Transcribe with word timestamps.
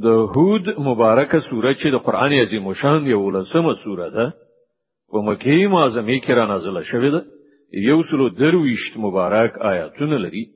د 0.00 0.06
هود 0.08 0.68
مبارکه 0.78 1.40
سوره 1.50 1.74
چې 1.74 1.86
د 1.92 1.96
قران 2.04 2.32
عظیم 2.32 2.72
شان 2.74 3.06
یو 3.06 3.30
لسمه 3.30 3.74
سوره 3.84 4.08
ده 4.08 4.32
په 5.12 5.18
مکی 5.26 5.66
معظمه 5.66 6.18
کې 6.24 6.30
را 6.32 6.46
نازله 6.46 6.82
شوې 6.82 7.10
ده 7.12 7.22
یو 7.72 8.02
سلو 8.02 8.28
درويشت 8.28 8.96
مبارک 8.96 9.52
آیاتونه 9.60 10.16
لري 10.18 10.46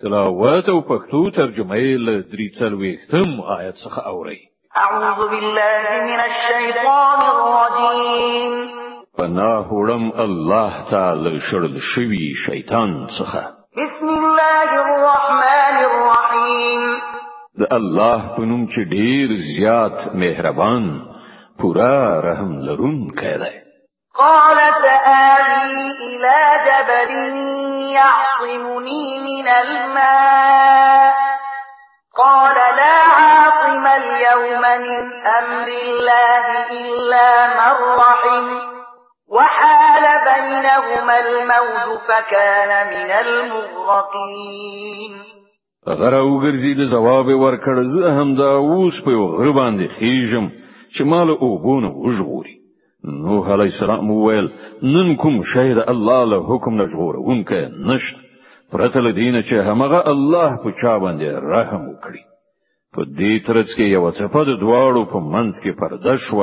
تلاوت 0.00 0.68
او 0.68 0.80
پښتو 0.80 1.30
ترجمه 1.36 1.74
یې 1.76 1.96
له 2.06 2.24
درې 2.30 2.48
څلوېښتم 2.58 3.40
آیت 3.58 3.74
څخه 3.76 3.98
اوري 4.06 4.38
اعوذ 4.76 5.30
بالله 5.30 5.84
من 6.10 6.20
الشیطان 6.28 7.18
الرجیم 7.32 8.52
پنا 9.18 9.52
هوړم 9.68 10.12
الله 10.26 10.84
تعالی 10.90 11.38
شړل 11.40 11.80
شوی 11.94 12.32
شیطان 12.46 13.06
څخه 13.18 13.40
بسم 13.82 14.08
الله 14.18 14.68
الرحمن 14.86 15.76
الرحیم 15.90 16.81
د 17.60 17.62
الله 17.78 18.20
پنوم 18.36 18.62
چې 18.72 18.80
ډیر 18.96 19.28
زیات 19.54 19.96
مهربان 20.20 20.84
پورا 21.60 21.94
رحم 22.28 22.52
لرونکی 22.68 23.34
دی 23.42 23.54
قال 24.20 24.58
سآلي 24.84 25.90
إلى 26.10 26.38
جبل 26.68 27.12
يعصمني 27.96 29.04
من 29.28 29.46
الماء 29.48 31.12
قال 32.16 32.56
لا 32.80 32.96
عاصم 33.20 33.84
اليوم 34.00 34.62
من 34.80 34.82
أمر 35.40 35.68
الله 35.86 36.46
إلا 36.80 37.28
من 37.60 37.74
رحم 38.04 38.46
وحال 39.28 40.04
بينهما 40.30 41.16
الموج 41.20 41.86
فكان 42.08 42.70
من 42.92 43.10
المغرقين 43.26 45.16
غره 46.00 46.22
وګرځي 46.32 46.72
د 46.76 46.82
جواب 46.94 47.26
ورکړ 47.44 47.76
زه 47.94 48.04
هم 48.18 48.28
دا 48.42 48.50
اوس 48.72 48.94
په 49.04 49.12
غره 49.38 49.52
باندې 49.60 49.84
خېژم 49.96 50.46
چې 50.94 51.02
مال 51.10 51.28
او 51.42 51.50
بونه 51.64 51.88
وژغوري 52.04 52.54
نوح 53.24 53.44
علی 53.54 53.68
السلام 53.74 54.04
وویل 54.10 54.48
نن 54.94 55.08
کوم 55.22 55.34
شاید 55.52 55.78
الله 55.92 56.20
له 56.32 56.38
حکم 56.50 56.72
نه 56.80 56.84
ژغورونکه 56.92 57.58
نشته 57.88 58.18
پرته 58.72 58.98
له 59.06 59.10
دینه 59.20 59.40
چې 59.48 59.54
همغه 59.68 60.00
الله 60.12 60.48
په 60.62 60.68
چا 60.80 60.92
باندې 61.04 61.26
رحم 61.54 61.82
وکړي 61.90 62.22
په 62.94 63.00
دې 63.18 63.32
ترڅ 63.48 63.68
کې 63.76 63.84
یو 63.96 64.04
څه 64.18 64.22
په 64.34 64.40
دواړو 64.64 65.02
په 65.12 65.18
منځ 65.34 65.52
کې 65.62 65.72
پرده 65.80 66.14
شو 66.24 66.40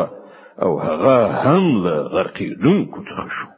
او 0.66 0.72
هغه 0.88 1.17
هم 1.44 1.64
له 1.86 1.95
غرقېدونکو 2.14 3.00
څخه 3.10 3.26
شو 3.38 3.50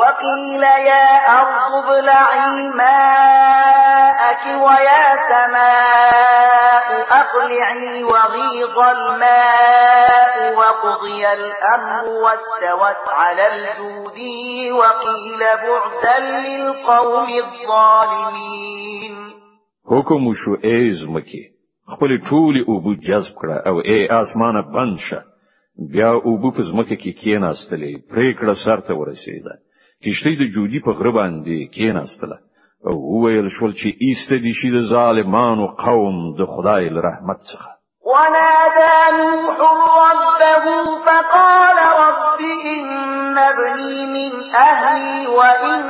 وقيل 0.00 0.62
يا 0.62 1.04
أرض 1.40 1.66
ابلعي 1.84 2.52
ماءك 2.78 4.42
ويا 4.66 5.06
سماء 5.30 6.88
أقلعي 7.22 8.04
وغيظ 8.10 8.76
الماء 8.96 10.34
وقضي 10.58 11.22
الأمر 11.40 12.04
واستوت 12.24 13.04
على 13.08 13.44
الجود 13.54 14.18
وقيل 14.80 15.40
بعدا 15.64 16.18
للقوم 16.46 17.28
الظالمين 17.44 19.14
حكم 19.90 20.24
شو 20.44 20.54
ای 20.68 20.90
زمکی 21.06 21.42
خپل 21.94 22.10
ټول 22.30 22.54
اوبو 22.68 22.92
جذب 22.94 23.34
کړه 23.40 23.68
او 23.68 23.78
ای 23.80 24.00
اسمانه 24.18 24.60
بند 24.74 24.98
بیا 25.94 26.08
او 26.14 26.36
بو 26.36 26.50
په 26.50 26.62
زمکه 26.62 26.96
کې 26.96 27.12
کېناستلې 27.24 27.92
پرې 28.10 28.28
کړه 28.38 28.54
سرته 28.64 28.92
ورسېده 28.94 29.64
کشتی 30.06 30.32
د 30.38 30.44
جودي 30.54 30.80
په 30.86 30.92
غره 30.98 31.10
باندې 31.18 31.56
کېناستله 31.74 32.36
او 32.90 32.94
وویل 33.12 33.48
شول 33.56 33.72
چې 33.80 33.88
ایسته 34.06 34.36
دي 34.44 34.52
شي 34.60 34.68
د 34.76 34.78
ظالمانو 34.92 35.66
قوم 35.86 36.16
د 36.38 36.40
خدای 36.54 36.82
له 36.94 37.00
رحمت 37.08 37.40
څخه 37.50 37.68
ونادى 38.12 39.00
نوح 39.18 39.50
ربه 40.44 40.66
فقال 41.06 41.78
رب 42.02 42.38
إن 42.74 42.84
ابني 43.38 43.96
من 44.16 44.32
أهلي 44.68 45.26
وإن 45.38 45.86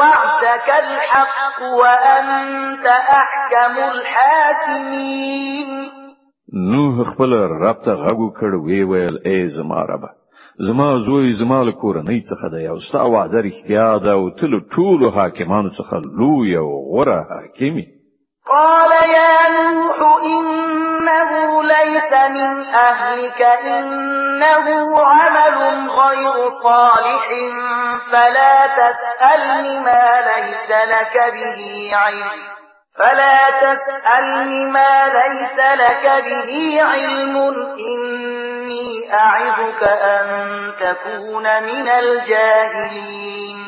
وعدك 0.00 0.68
الحق 0.84 1.58
وأنت 1.80 2.86
أحكم 3.22 3.74
الحاكمين 3.94 5.68
نوح 6.72 6.94
خپل 7.12 7.30
رب 7.64 7.84
ته 7.84 7.92
غږ 8.04 8.20
کړ 8.38 8.52
وی 8.64 8.82
ویل 8.84 9.18
ای 9.26 9.48
زما 9.56 9.82
ربه 9.94 10.17
زما 10.60 10.98
زوی 11.06 11.34
زما 11.40 11.60
له 11.62 11.72
کورنۍ 11.72 12.20
څخه 12.30 12.48
دی 12.54 12.66
او 12.72 12.78
ستا 12.80 13.02
وعده 13.14 13.38
رښتیا 13.48 13.90
ده 14.04 14.12
او 14.18 14.30
تل 14.38 14.52
ټول 14.74 15.00
حاکمانو 15.16 15.70
څخه 15.78 15.94
لوی 16.18 16.56
او 16.56 16.68
غره 16.94 17.18
حاکمي 17.32 17.86
قال 18.54 18.90
يا 19.18 19.36
نوح 19.58 19.96
إنه 20.24 21.28
ليس 21.62 22.12
من 22.36 22.50
أهلك 22.74 23.40
إنه 23.64 24.66
عمل 25.16 25.56
غير 26.00 26.34
صالح 26.62 27.22
فلا 28.12 28.56
تسألني 28.78 29.74
ما 29.88 30.06
ليس 30.30 30.70
لك 30.94 31.16
به 31.36 31.60
علم 31.96 32.38
فلا 32.98 33.38
تسألني 33.64 34.64
ما 34.66 34.94
ليس 35.18 35.56
لك 35.82 36.04
به 36.26 36.80
علم 36.82 37.36
أعظك 39.12 39.82
أن 39.84 40.26
تكون 40.80 41.42
من 41.42 41.88
الجاهلين 41.88 43.58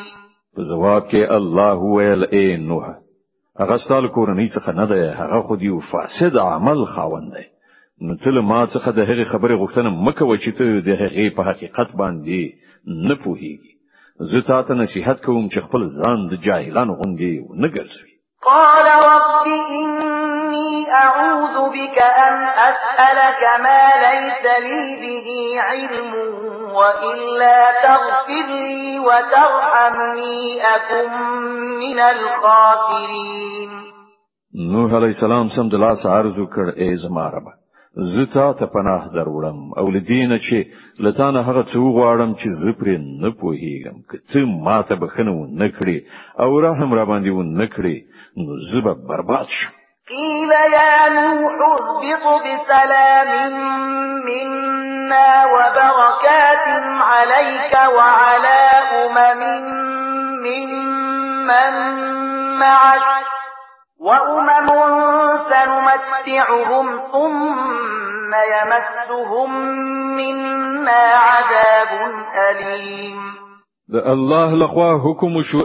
الله 1.31 1.71
هو 1.73 1.99
إيه 2.33 2.55
نوح 2.57 2.85
هغه 3.59 3.77
کورنۍ 4.07 4.49
څخه 4.59 4.69
نه 4.69 4.85
ده 4.85 5.13
هغه 5.13 5.41
خو 5.47 5.55
دی 5.55 5.69
فاسد 5.91 6.37
عمل 6.37 6.85
خاوند 6.85 7.33
دی 7.33 7.45
نو 8.01 8.15
تل 8.15 8.39
ما 8.39 8.65
څخه 8.65 8.89
د 8.91 8.99
هغې 8.99 9.25
خبرې 9.33 9.53
غوښتنه 9.53 10.09
چې 10.41 10.51
ته 10.57 10.65
د 10.85 10.87
هغې 11.01 11.29
په 11.35 11.43
حقیقت 11.43 11.95
باندې 11.99 12.53
نه 12.87 13.17
زه 14.31 14.41
تا 14.47 14.61
ته 14.61 14.73
نصیحت 14.73 15.23
کوم 15.25 15.49
چې 15.49 15.59
خپل 15.67 15.83
ځان 15.83 16.27
د 16.29 16.33
جاهلانو 16.43 16.95
ګرځوي 16.95 18.13
قال 18.41 18.85
رب 19.09 19.47
إن 19.81 20.20
أعوذ 20.93 21.57
بك 21.73 21.97
أن 22.27 22.35
أسألك 22.69 23.41
ما 23.65 23.81
ليس 24.07 24.43
لي 24.63 24.81
به 25.03 25.29
علم 25.67 26.11
وإلا 26.79 27.59
تغفر 27.85 28.47
لي 28.49 28.99
وترحمني 29.07 30.35
أكن 30.75 31.07
من 31.79 31.99
الخاسرين 31.99 33.69
نوح 34.71 34.91
علیہ 34.97 35.13
السلام 35.17 35.47
سم 35.57 35.67
د 35.75 35.81
لاس 35.83 36.05
عرضو 36.13 36.45
کړ 36.53 36.71
ای 36.85 36.89
زما 37.05 37.27
رب 37.35 37.49
زه 38.15 38.25
تا 38.33 38.47
ته 38.59 38.71
پناه 38.73 39.07
دروړم 39.15 39.63
او 39.79 39.87
لدینه 39.95 40.37
چې 40.49 41.07
لتانه 41.07 41.41
هغه 41.49 41.63
څو 41.73 41.81
غواړم 41.97 42.35
چې 42.35 42.61
زه 42.63 42.71
پرې 42.83 43.19
نه 43.23 43.31
پوهیږم 43.41 43.97
کته 44.11 44.45
ما 44.69 44.77
ته 44.91 44.95
بخنو 45.03 45.35
نکړي 45.63 45.97
او 46.45 46.59
رحم 46.67 46.93
را 47.01 47.05
باندې 47.11 47.37
و 47.37 47.59
نکړي 47.61 47.97
نو 48.37 48.59
زه 48.71 48.83
به 48.87 48.93
برباد 49.13 49.47
شم 49.59 49.79
قيل 50.11 50.51
يا 50.73 51.09
نوح 51.09 51.53
اهبط 51.53 52.43
بسلام 52.45 53.53
منا 54.27 55.45
وبركات 55.53 56.65
عليك 57.01 57.73
وعلى 57.95 58.61
أمم 59.03 59.41
ممن 60.45 61.99
معك 62.59 63.21
وأمم 64.01 64.67
سنمتعهم 65.51 66.99
ثم 67.11 68.31
يمسهم 68.53 69.59
منا 70.15 71.11
عذاب 71.13 72.19
أليم 72.51 73.19
ده 73.89 74.11
الله 74.13 74.65
لخوا 74.65 74.97
حكم 74.99 75.41
شو 75.51 75.57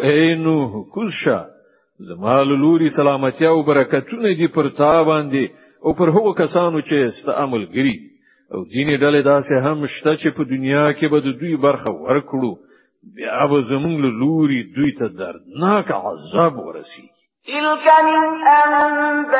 كل 0.95 1.09
شيء 1.25 1.56
زمال 2.05 2.49
لوري 2.61 2.89
سلامتی 2.99 3.47
او 3.49 3.59
برکتونه 3.69 4.31
دي 4.39 4.47
پر 4.55 4.67
تا 4.81 4.93
باندې 5.11 5.45
او 5.85 5.91
پر 5.99 6.09
هغو 6.17 6.31
کسانو 6.41 6.81
چې 6.89 6.97
ست 7.21 7.29
عملګری 7.45 7.95
او 8.55 8.61
دیني 8.75 8.97
ډلې 9.03 9.21
داسې 9.33 9.55
هم 9.65 9.79
شته 9.95 10.13
چې 10.21 10.29
په 10.37 10.43
دنیا 10.53 10.85
کې 10.99 11.07
به 11.13 11.19
د 11.27 11.41
دوی 11.41 11.55
برخه 11.67 11.91
ورکړو 12.05 12.53
بیا 13.17 13.41
به 13.51 13.59
زمونږ 13.71 14.03
لوري 14.21 14.61
دوی 14.77 14.91
ته 14.99 15.07
دردناک 15.21 15.87
عذاب 16.09 16.53
ورسی 16.67 17.05
تلك 17.47 17.87
من 18.05 18.23
أنباء 18.63 19.37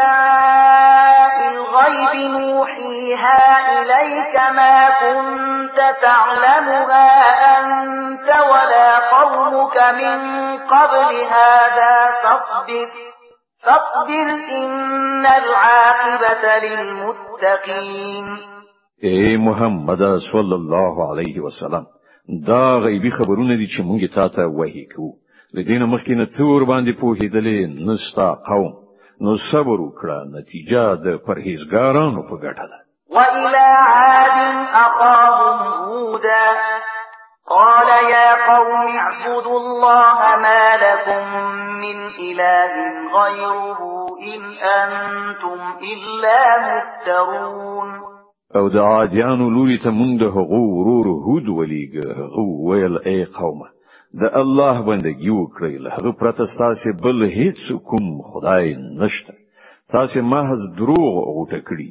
الغيب 1.55 2.31
نوحيها 2.31 3.41
إليك 3.83 4.35
ما 4.59 4.89
كنت 5.01 5.77
تعلمها 6.03 7.09
أنت 7.57 8.29
ولا 8.53 8.89
قومك 9.17 9.77
من 10.03 10.19
قبل 10.57 11.11
هذا 11.37 11.95
فاصبر 12.23 12.87
فاصبر 13.63 14.31
إن 14.61 15.27
العاقبة 15.27 16.45
للمتقين 16.67 18.27
اے 19.09 19.25
محمد 19.47 20.03
صلی 20.33 20.53
الله 20.55 20.95
علیہ 21.13 21.41
وسلم 21.41 21.85
دا 22.51 22.65
غیبی 22.85 23.11
خبرونه 23.19 23.57
دي 23.57 23.67
چې 23.77 23.81
مونږ 23.91 24.15
ته 24.15 24.47
وحی 24.61 24.85
کوو 24.95 25.11
لدينا 25.57 25.87
مخينا 25.87 26.25
تور 26.25 26.35
څور 26.39 26.65
باندې 26.69 26.93
پوهېدلې 27.01 27.89
نستا 27.89 28.29
قوم 28.49 28.73
نو 29.27 29.33
صبر 29.51 29.79
وکړه 29.85 30.17
نتیجه 30.39 30.83
د 31.05 31.07
پرهیزګارانو 31.27 32.21
په 32.29 32.35
ګټه 32.45 32.65
ده 32.73 32.79
وإلى 33.17 33.65
عاد 33.91 34.39
أخاهم 34.85 35.63
هودا 35.85 36.49
قال 37.57 37.89
يا 38.15 38.29
قوم 38.51 38.85
اعبدوا 39.03 39.59
الله 39.65 40.19
ما 40.45 40.65
لكم 40.85 41.23
من 41.85 41.97
إله 42.31 42.73
غيره 43.17 43.81
إن 44.33 44.43
أنتم 44.81 45.59
إلا 45.93 46.41
مفترون 46.69 47.89
او 48.57 48.69
دعا 48.69 49.05
ديانو 49.05 49.49
لوري 49.51 49.79
ته 49.85 49.91
مونږ 50.01 50.17
د 50.23 50.25
هود 50.33 51.47
ولیږه 51.59 52.07
هغو 52.19 52.71
ویل 52.71 52.97
ای 53.07 53.25
قومه 53.25 53.76
د 54.21 54.25
الله 54.43 54.75
بندگی 54.89 55.31
وکړئ 55.41 55.75
له 55.85 55.91
هغه 55.97 56.11
پرته 56.21 56.45
تاسو 56.61 56.89
بل 57.05 57.19
هیڅ 57.39 57.61
کوم 57.91 58.05
خدای 58.31 58.67
نشته 59.01 59.33
تاسو 59.95 60.19
محض 60.35 60.61
دروغ 60.79 61.15
غوټه 61.37 61.59
کړی 61.69 61.91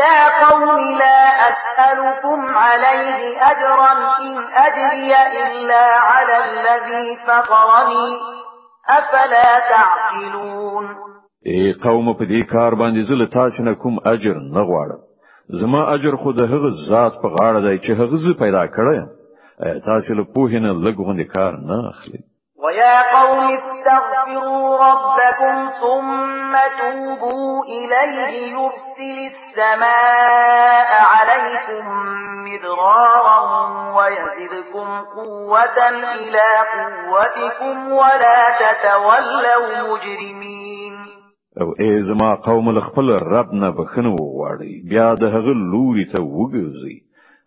يا 0.00 0.18
قوم 0.42 0.64
لا 1.02 1.18
أسألكم 1.50 2.40
عليه 2.66 3.16
أجرا 3.52 3.90
إن 4.22 4.26
أجري 4.66 5.10
إلا 5.46 5.84
على 6.10 6.36
الذي 6.50 7.06
فطرني 7.26 8.06
أفلا 8.98 9.48
تعقلون 9.72 10.84
اي 11.46 11.72
قوم 11.72 12.06
په 12.18 12.24
دې 12.24 12.42
کار 12.52 12.74
باندې 12.82 13.02
زله 13.10 13.26
تاسو 13.38 13.62
نه 13.70 13.74
کوم 13.74 13.98
اجر 14.14 14.34
نه 14.54 14.62
غواړم 14.70 15.00
زما 15.62 15.82
اجر 15.96 16.16
خو 16.24 16.32
د 16.38 16.54
هغه 16.54 16.70
ذات 16.90 17.20
په 17.22 17.28
غاړه 17.36 17.60
دی 17.68 17.76
چې 17.78 17.92
هغه 18.00 18.34
پیدا 18.44 18.66
کړی 18.78 19.21
تاسو 19.62 20.10
له 20.18 20.24
په 20.34 20.40
هینه 20.52 20.70
لګونه 20.86 21.24
کار 21.36 21.52
نه 21.70 21.76
اخلي 21.92 22.20
ويا 22.64 22.96
قوم 23.16 23.40
استغفروا 23.58 24.68
ربكم 24.88 25.54
ثم 25.82 26.10
توبوا 26.82 27.54
إليه 27.78 28.30
يرسل 28.56 29.18
السماء 29.32 30.90
عليكم 31.14 31.82
مدرارا 32.46 33.40
ويزدكم 33.96 34.88
قوة 35.16 35.78
إلى 36.20 36.48
قوتكم 36.74 37.92
ولا 37.92 38.40
تتولوا 38.60 39.66
مجرمين 39.90 40.92
او 41.60 41.66
اي 41.80 42.02
زما 42.02 42.34
قوم 42.34 42.68
الخبل 42.68 43.08
ربنا 43.12 43.70
بخنو 43.70 44.16
واري 44.40 44.74
بیا 44.90 45.14
د 45.20 45.24
هغه 45.34 45.52
لوري 45.72 46.04
ته 46.12 46.18
وګرځي 46.36 47.01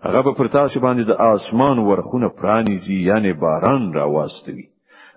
هغه 0.08 0.22
به 0.22 0.34
پر 0.34 0.48
تاسو 0.48 0.80
باندې 0.80 1.04
د 1.06 1.12
اسمان 1.22 1.80
ورخونه 1.80 2.30
پرانیزي 2.30 2.98
یعنی 3.10 3.34
باران 3.34 3.94
را 3.94 4.10
واستوي 4.12 4.68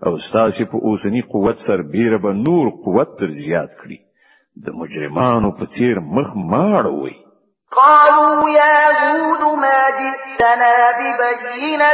او 0.06 0.18
تاسو 0.32 0.64
په 0.66 0.76
اوسنی 0.82 1.22
قوت 1.22 1.56
سربیره 1.66 2.18
به 2.18 2.32
نور 2.32 2.68
قوت 2.84 3.08
تر 3.18 3.30
زیات 3.30 3.70
کړي 3.80 3.98
د 4.66 4.68
مجرمانو 4.80 5.50
په 5.58 5.66
تیر 5.66 5.98
مخ 6.00 6.28
ماړوي 6.52 7.14
قالوا 7.80 8.50
يا 8.50 8.76
هود 9.00 9.58
ما 9.64 9.80
جئتنا 10.00 10.74
ببينة 11.20 11.92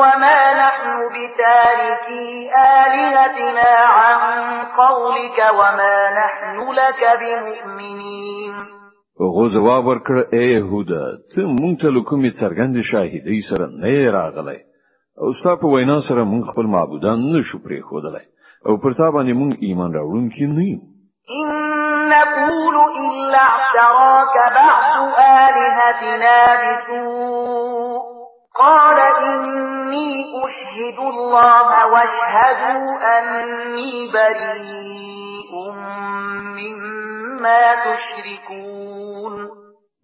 وما 0.00 0.38
نحن 0.64 0.86
بتاركي 1.14 2.26
آلهتنا 2.82 3.70
عن 3.98 4.20
قولك 4.78 5.38
وما 5.58 5.96
نحن 6.18 6.56
لك 6.80 7.00
بمؤمنين 7.20 8.76
هغه 9.20 9.48
جواب 9.54 9.84
ورکړ 9.88 10.14
اے 10.36 10.40
يهودا 10.56 11.04
ته 11.32 11.42
مونږ 11.60 11.74
ته 11.82 11.88
کومې 12.08 12.30
څرګندې 12.40 12.82
شاهدۍ 12.90 13.38
سره 13.50 13.66
نه 13.80 13.92
راغلې 14.18 14.58
او 15.20 15.26
ستاسو 15.38 15.56
په 15.62 15.66
وینا 15.74 15.96
سره 16.08 16.22
مونږ 16.32 16.42
خپل 16.50 16.66
معبودان 16.74 17.18
نشو 17.34 17.58
پرې 17.64 17.80
خودلای 17.88 18.26
او 18.66 18.72
پر 18.82 18.92
تا 18.98 19.06
باندې 19.14 19.32
مونږ 19.40 19.52
ایمان 19.66 19.90
راوړونکي 19.98 20.44
نه 20.56 20.64
یو 20.72 20.80
إن 21.44 22.08
نقول 22.14 22.76
إلا 23.06 23.40
اعتراك 23.50 24.34
بعض 24.58 24.98
آلهتنا 25.46 26.36
بسوء 26.62 27.98
قال 28.62 28.98
إني 29.30 30.08
أشهد 30.44 30.98
الله 31.12 31.68
واشهدوا 31.92 32.84
أني 33.16 33.94
بريء 34.14 35.50
مما 36.58 37.62
تشركون 37.86 38.75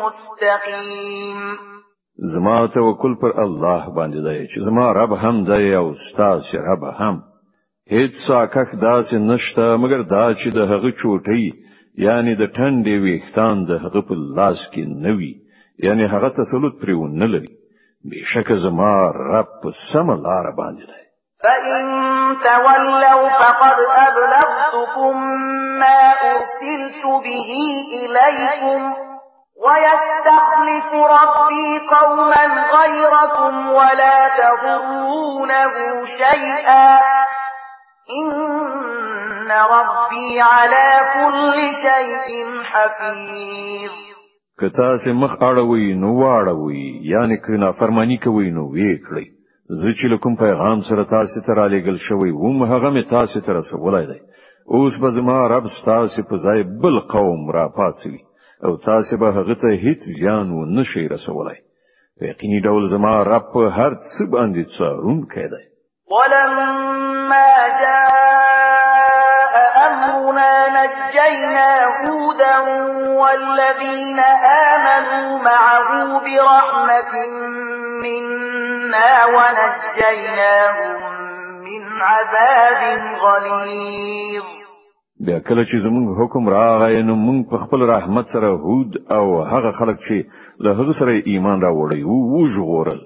مستقيم 0.08 1.38
زما 2.34 2.68
توکل 2.74 3.16
پر 3.22 3.34
الله 3.46 3.90
باندې 3.96 4.20
دی 4.20 4.48
چې 4.48 4.68
زما 4.68 4.92
رب 4.98 5.14
هم 5.24 5.44
دی 5.52 5.74
او 5.76 5.90
استاد 5.94 6.52
رب 6.70 6.84
هم 7.00 7.22
هیڅ 7.92 8.14
ساکخ 8.28 8.76
داسې 8.86 9.16
نشته 9.16 9.78
مګر 9.84 10.02
دا 10.16 10.34
چې 10.34 10.50
د 10.56 10.58
هغه 10.74 10.92
چوټي 10.92 11.54
یعنی 12.08 12.36
د 12.36 12.52
ټنډې 12.54 12.96
ویختان 13.06 13.66
د 13.66 13.72
هغه 13.86 14.02
په 14.02 14.16
لاس 14.16 14.70
کې 14.74 14.84
نوي 15.08 15.34
یعنی 15.88 16.06
هغه 16.16 16.30
تسلط 16.30 16.80
پرې 16.82 16.96
ونه 17.04 17.26
لري 17.36 17.52
بشکه 18.12 18.58
زما 18.70 18.94
رب 19.12 19.54
په 19.64 19.72
سم 19.92 20.14
لار 20.28 20.56
باندې 20.58 20.86
دی 20.92 21.04
فإن 21.44 22.13
تولوا 22.42 23.30
فقد 23.30 23.78
أبلغتكم 23.96 25.22
ما 25.80 26.02
أرسلت 26.34 27.04
به 27.24 27.50
إليكم 27.94 28.94
ويستخلف 29.66 30.88
ربي 30.94 31.88
قوما 31.92 32.46
غيركم 32.78 33.68
ولا 33.70 34.28
تضرونه 34.30 35.74
شيئا 36.24 37.00
إن 38.24 39.52
ربي 39.52 40.42
على 40.42 41.00
كل 41.14 41.70
شيء 41.86 42.46
حفيظ 42.64 43.92
که 44.60 44.70
تاسو 44.70 45.14
مخ 45.14 45.32
اړوي 45.36 45.94
نو 46.02 46.10
واړوي 46.24 47.02
یعنی 47.12 47.38
که 47.38 47.52
نافرمانی 47.52 48.18
کوي 48.18 48.52
نو 48.52 48.70
وې 48.74 49.43
زه 49.82 49.90
چې 49.94 50.20
کوم 50.22 50.36
پیغام 50.36 50.82
سره 50.90 51.04
تاسو 51.04 51.42
ته 51.48 51.54
را 51.54 51.68
لېګل 51.68 51.98
شوی 52.08 52.32
وم 52.32 52.64
هغه 52.64 52.90
می 52.90 53.04
تاسو 53.10 53.40
ته 53.42 53.52
رسولای 53.54 54.06
دی 54.08 54.20
اوس 54.66 54.94
به 55.02 55.10
زما 55.12 55.48
رب 55.48 55.64
تاسو 55.86 56.22
په 56.24 56.36
ځای 56.46 56.64
بل 56.82 57.00
قوم 57.00 57.52
را 57.52 57.70
پاتوي 57.70 58.20
او 58.64 58.78
تاسو 58.78 59.18
به 59.18 59.28
هغه 59.32 59.56
ته 59.56 59.68
هیڅ 59.76 60.02
ځان 60.22 60.52
و 60.52 60.66
نشي 60.66 61.08
رسولای 61.08 61.56
په 62.20 62.26
یقیني 62.26 62.62
ډول 62.62 62.90
زما 62.90 63.24
رب 63.24 63.44
په 63.54 63.70
هر 63.70 63.92
څه 63.94 64.24
باندې 64.32 64.78
څارون 64.78 65.26
کوي 65.34 65.50
دی 65.54 65.64
ولما 66.16 67.56
جاء 67.82 69.04
امرنا 69.90 70.54
نجينا 70.78 71.70
هودا 72.04 72.56
والذين 73.22 74.20
امنوا 74.44 75.44
معه 75.44 76.20
برحمه 76.26 77.14
منا 78.04 78.43
إنا 78.94 79.26
ونجيناهم 79.26 80.98
من 81.60 82.02
عذاب 82.02 82.82
غليظ 83.24 84.44
بیا 85.28 85.40
کله 85.50 85.64
چې 85.70 85.76
زموږ 85.86 86.06
حکم 86.22 86.44
راغی 86.58 87.00
نو 87.10 87.16
موږ 87.26 87.40
په 87.52 87.58
خپل 87.64 87.80
رحمت 87.96 88.26
سره 88.34 88.48
هود 88.66 88.92
او 89.18 89.26
هغه 89.52 89.72
خلک 89.80 89.98
چې 90.08 90.18
له 90.64 90.72
هغه 90.80 90.94
سره 91.00 91.14
ایمان 91.32 91.58
راوړی 91.66 92.02
وو 92.06 92.18
وژغورل 92.38 93.00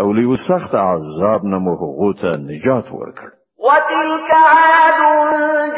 او 0.00 0.06
له 0.16 0.36
سخت 0.48 0.72
عذاب 0.90 1.40
نه 1.52 1.58
مو 1.64 1.72
هغه 1.82 2.08
ته 2.20 2.30
نجات 2.50 2.86
ورکړ 3.00 3.28
وتلك 3.58 4.30
عاد 4.56 5.00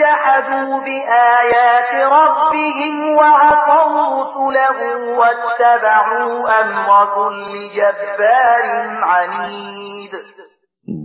جحدوا 0.00 0.78
بآيات 0.86 1.92
ربهم 2.12 3.14
وعصوا 3.18 4.10
رسله 4.20 4.80
واتبعوا 5.18 6.60
أمر 6.60 6.90
كل 7.14 7.52
جبار 7.76 8.64
عنيد 9.08 10.10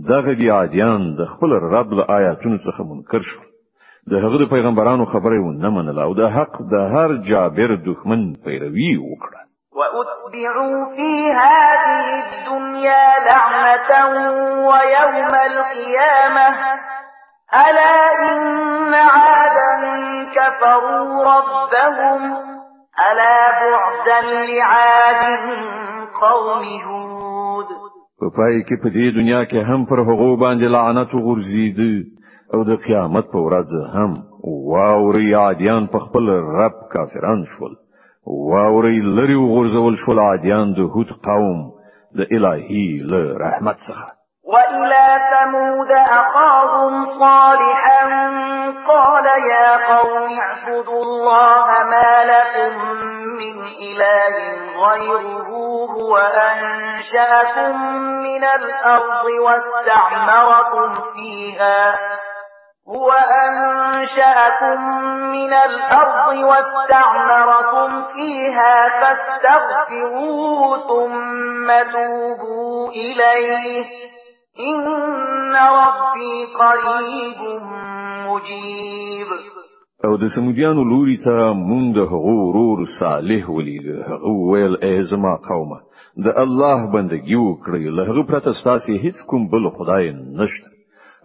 دغه 0.08 0.32
دی 0.38 0.50
عادیان 0.50 1.02
د 1.18 1.24
خپل 1.32 1.50
رب 1.76 1.90
له 1.98 2.04
آیاتونو 2.18 2.56
څخه 2.66 2.80
منکر 2.90 3.22
شو 3.32 3.40
د 4.10 4.12
هغه 4.24 4.36
د 4.44 4.50
پیغمبرانو 4.54 5.04
خبرې 5.12 5.38
و 5.44 5.48
نه 5.62 5.68
منله 5.76 6.02
او 6.06 6.12
د 6.20 6.30
حق 6.36 6.54
د 6.72 6.74
هر 6.94 7.08
جابر 7.30 7.70
دښمن 7.88 8.22
پیروي 8.44 8.92
وکړه 9.08 9.40
وأتبعوا 9.78 10.96
في 10.96 11.10
هذه 11.32 12.06
الدنيا 12.24 13.06
لعنة 13.28 14.10
ويوم 14.66 15.24
القيامة 15.34 16.48
ألا 17.54 17.98
إن 18.22 18.94
عادا 18.94 19.72
كفروا 20.36 21.24
ربهم 21.24 22.20
ألا 23.10 23.38
بعدا 23.70 24.46
لعاد 24.46 25.24
قوم 26.22 26.64
هود 26.92 27.66
په 28.22 28.28
پای 28.38 28.58
کې 28.66 28.76
په 28.82 28.88
دې 28.94 29.06
دنیا 29.18 29.42
کې 29.50 29.60
هم 29.70 29.80
پر 29.90 29.98
هغو 30.08 30.32
باندې 30.44 30.66
لعنت 30.76 31.10
وغورځید 31.14 31.78
او 32.54 32.60
د 32.64 32.70
قیامت 32.84 33.24
په 33.32 33.38
ورځ 33.46 33.70
هم 33.96 34.10
واوري 34.72 35.28
عادیان 35.42 35.82
په 35.92 35.98
خپل 36.04 36.24
رب 36.60 36.76
کافران 36.94 37.38
شول 37.52 37.72
واوري 38.26 39.00
لري 39.00 39.36
وغرزول 39.36 39.94
شو 39.98 40.12
العادیان 40.12 40.72
د 40.76 40.78
هود 40.94 41.10
قوم 41.28 41.58
د 42.18 42.20
إلهي 42.36 42.88
له 43.10 43.22
رحمت 43.46 43.76
وإلى 44.54 45.06
ثمود 45.30 45.90
أخاهم 45.92 47.04
صالحا 47.04 48.00
قال 48.88 49.26
يا 49.50 49.70
قوم 49.96 50.28
اعبدوا 50.42 51.02
الله 51.02 51.66
ما 51.92 52.08
لكم 52.32 52.72
من 53.40 53.56
إله 53.88 54.34
غيره 54.88 55.48
هو 55.96 56.16
أنشأكم 56.16 57.82
من 58.22 58.44
الأرض 58.44 59.24
واستعمركم 59.46 61.00
فيها 61.16 61.94
هو 62.88 63.10
أنشأكم 63.12 64.80
من 65.32 65.52
الأرض 65.54 66.36
واستعمركم 66.38 68.02
فيها 68.12 68.76
فاستغفروه 69.00 70.78
ثم 70.88 71.66
توبوا 71.92 72.88
إليه 72.88 73.84
إن 74.60 75.56
ربي 75.56 76.44
قريب 76.60 77.40
مجيب 78.26 79.26
او 80.04 80.16
د 80.16 80.22
سمودیانو 80.36 80.82
لوري 80.90 81.16
ته 81.24 81.38
مونږ 81.68 81.84
د 81.96 82.00
صالح 83.00 83.42
ولید 83.56 83.86
هغه 84.10 84.30
ویل 84.50 84.74
ازما 84.94 85.32
قومه 85.48 85.78
د 86.24 86.38
الله 86.44 86.78
بندگی 86.94 87.36
وکړي 87.46 87.84
له 87.96 88.02
هغه 88.10 88.22
پرته 88.30 88.50
ستاسو 88.60 88.90
هیڅ 89.04 89.16
کوم 89.30 89.42
بل 89.52 89.70
خدای 89.76 90.12
نشته 90.12 90.75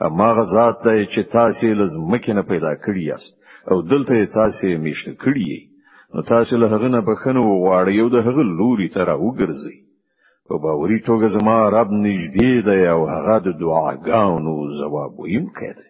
ما 0.10 0.32
غزاد 0.34 0.76
ته 0.84 1.06
چې 1.14 1.22
تاسو 1.36 1.68
لزمکه 1.82 2.34
نه 2.38 2.42
پیدا 2.52 2.74
کړی 2.86 3.02
یاست 3.12 3.34
او 3.72 3.82
دلته 3.82 4.26
تاسو 4.34 4.68
میشته 4.86 5.12
کړی 5.24 5.46
نو 6.14 6.22
تاسو 6.34 6.54
له 6.62 6.68
هغه 6.74 6.88
نه 6.96 7.02
بخنه 7.10 7.42
وواړی 7.44 7.96
او 8.02 8.08
د 8.10 8.18
هغه 8.28 8.44
لوري 8.60 8.88
ته 8.94 9.00
راوګرځي 9.12 9.78
په 10.48 10.54
باوري 10.64 11.00
توګه 11.10 11.28
زما 11.38 11.58
رب 11.78 11.90
نږدې 12.06 12.52
دی 12.68 12.82
او 12.94 13.02
هغه 13.14 13.36
د 13.46 13.48
دعاګانو 13.62 14.56
ځواب 14.80 15.12
ویم 15.20 15.46
کوي 15.60 15.90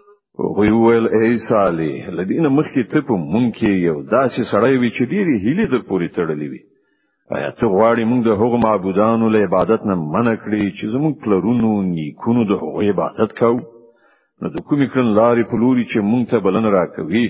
وی 0.39 0.69
ویل 0.71 1.07
ای 1.23 1.37
صالح 1.49 2.09
لدین 2.17 2.47
مخکې 2.57 2.83
ته 2.91 3.01
په 3.07 3.13
مونږ 3.31 3.47
کې 3.55 3.71
یو 3.85 3.95
داسې 4.11 4.43
سړی 4.51 4.75
وی 4.77 4.89
چې 4.97 5.03
ډېری 5.11 5.35
هیلې 5.45 5.65
در 5.73 5.81
پوری 5.89 6.07
تړلې 6.17 6.47
وي 6.51 6.61
آیا 7.37 7.49
ته 7.59 7.65
غواړې 7.75 8.03
مونږ 8.11 8.21
د 8.25 8.31
هغو 8.41 8.57
معبودانو 8.65 9.29
له 9.33 9.39
عبادت 9.47 9.81
نه 9.89 9.95
منع 10.13 10.35
کړې 10.43 10.63
چې 10.77 10.85
زموږ 10.93 11.13
پلرونو 11.23 11.71
نیکونو 11.95 12.45
د 12.51 12.61
هغو 12.61 12.81
عبادت 12.91 13.33
کاو 13.41 13.57
نو 14.41 14.47
د 14.55 14.59
کومې 14.69 14.87
کړن 14.93 15.09
لارې 15.19 15.43
په 15.49 15.55
لوري 15.61 15.85
چې 15.91 15.99
مونږ 16.11 16.23
ته 16.31 16.37
بلنه 16.45 16.69
راکوي 16.77 17.25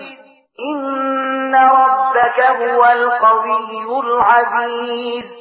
إن 0.68 1.54
ربك 1.54 2.40
هو 2.62 2.84
القوي 2.84 4.00
العزيز 4.04 5.38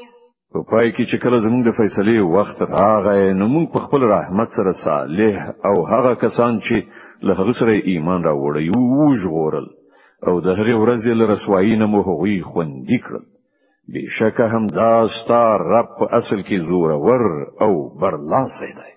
په 0.55 0.61
پای 0.71 0.89
کې 0.95 1.05
چې 1.11 1.17
کله 1.23 1.37
زموږ 1.45 1.63
د 1.67 1.71
فیصلې 1.79 2.17
وخت 2.35 2.61
راغی 2.61 3.33
نو 3.39 3.47
موږ 3.55 3.65
په 3.73 3.79
خپل 3.85 4.01
رحمت 4.11 4.49
سره 4.57 4.71
صالح 4.83 5.49
او 5.69 5.75
هغه 5.91 6.13
کسان 6.25 6.59
چې 6.65 6.77
له 7.25 7.33
هغه 7.39 7.53
سره 7.59 7.75
ایمان 7.93 8.21
راوړی 8.23 8.67
وو 8.77 9.13
ژغورل 9.23 9.67
او 10.27 10.39
د 10.39 10.47
هرې 10.47 10.75
ورځې 10.81 11.11
له 11.19 11.25
رسوایی 11.33 11.75
نه 11.81 11.85
مو 11.85 12.01
هغوی 12.01 12.41
خوندې 12.43 12.97
کړل 13.05 13.23
بشکه 13.95 14.45
هم 14.55 14.67
دا 14.67 15.07
ستا 15.17 15.41
رب 15.57 15.99
اصل 16.19 16.39
کې 16.47 16.57
زورور 16.69 17.21
او 17.65 17.71
برلاسی 18.01 18.71
دی 18.79 18.96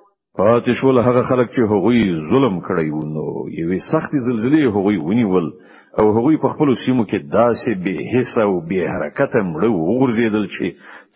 پاتې 0.37 0.71
شول 0.81 0.97
هغه 0.99 1.21
خلک 1.29 1.49
چې 1.49 1.61
هغوی 1.73 2.01
ظلم 2.31 2.55
کړی 2.67 2.89
و 2.97 3.01
نو 3.15 3.25
یوې 3.61 3.79
سختې 3.91 4.17
زلزلې 4.27 4.63
هغوی 4.75 4.97
ونیول 4.99 5.47
او 5.99 6.05
هغوی 6.17 6.37
په 6.43 6.47
خپل 6.53 6.69
سیمو 6.85 7.03
کې 7.09 7.19
داسې 7.37 7.69
به 7.83 7.95
حصہ 8.13 8.41
او 8.49 8.53
به 8.69 8.79
حرکت 8.93 9.31
مړ 9.51 9.63
وګرځیدل 9.73 10.45
چې 10.55 10.65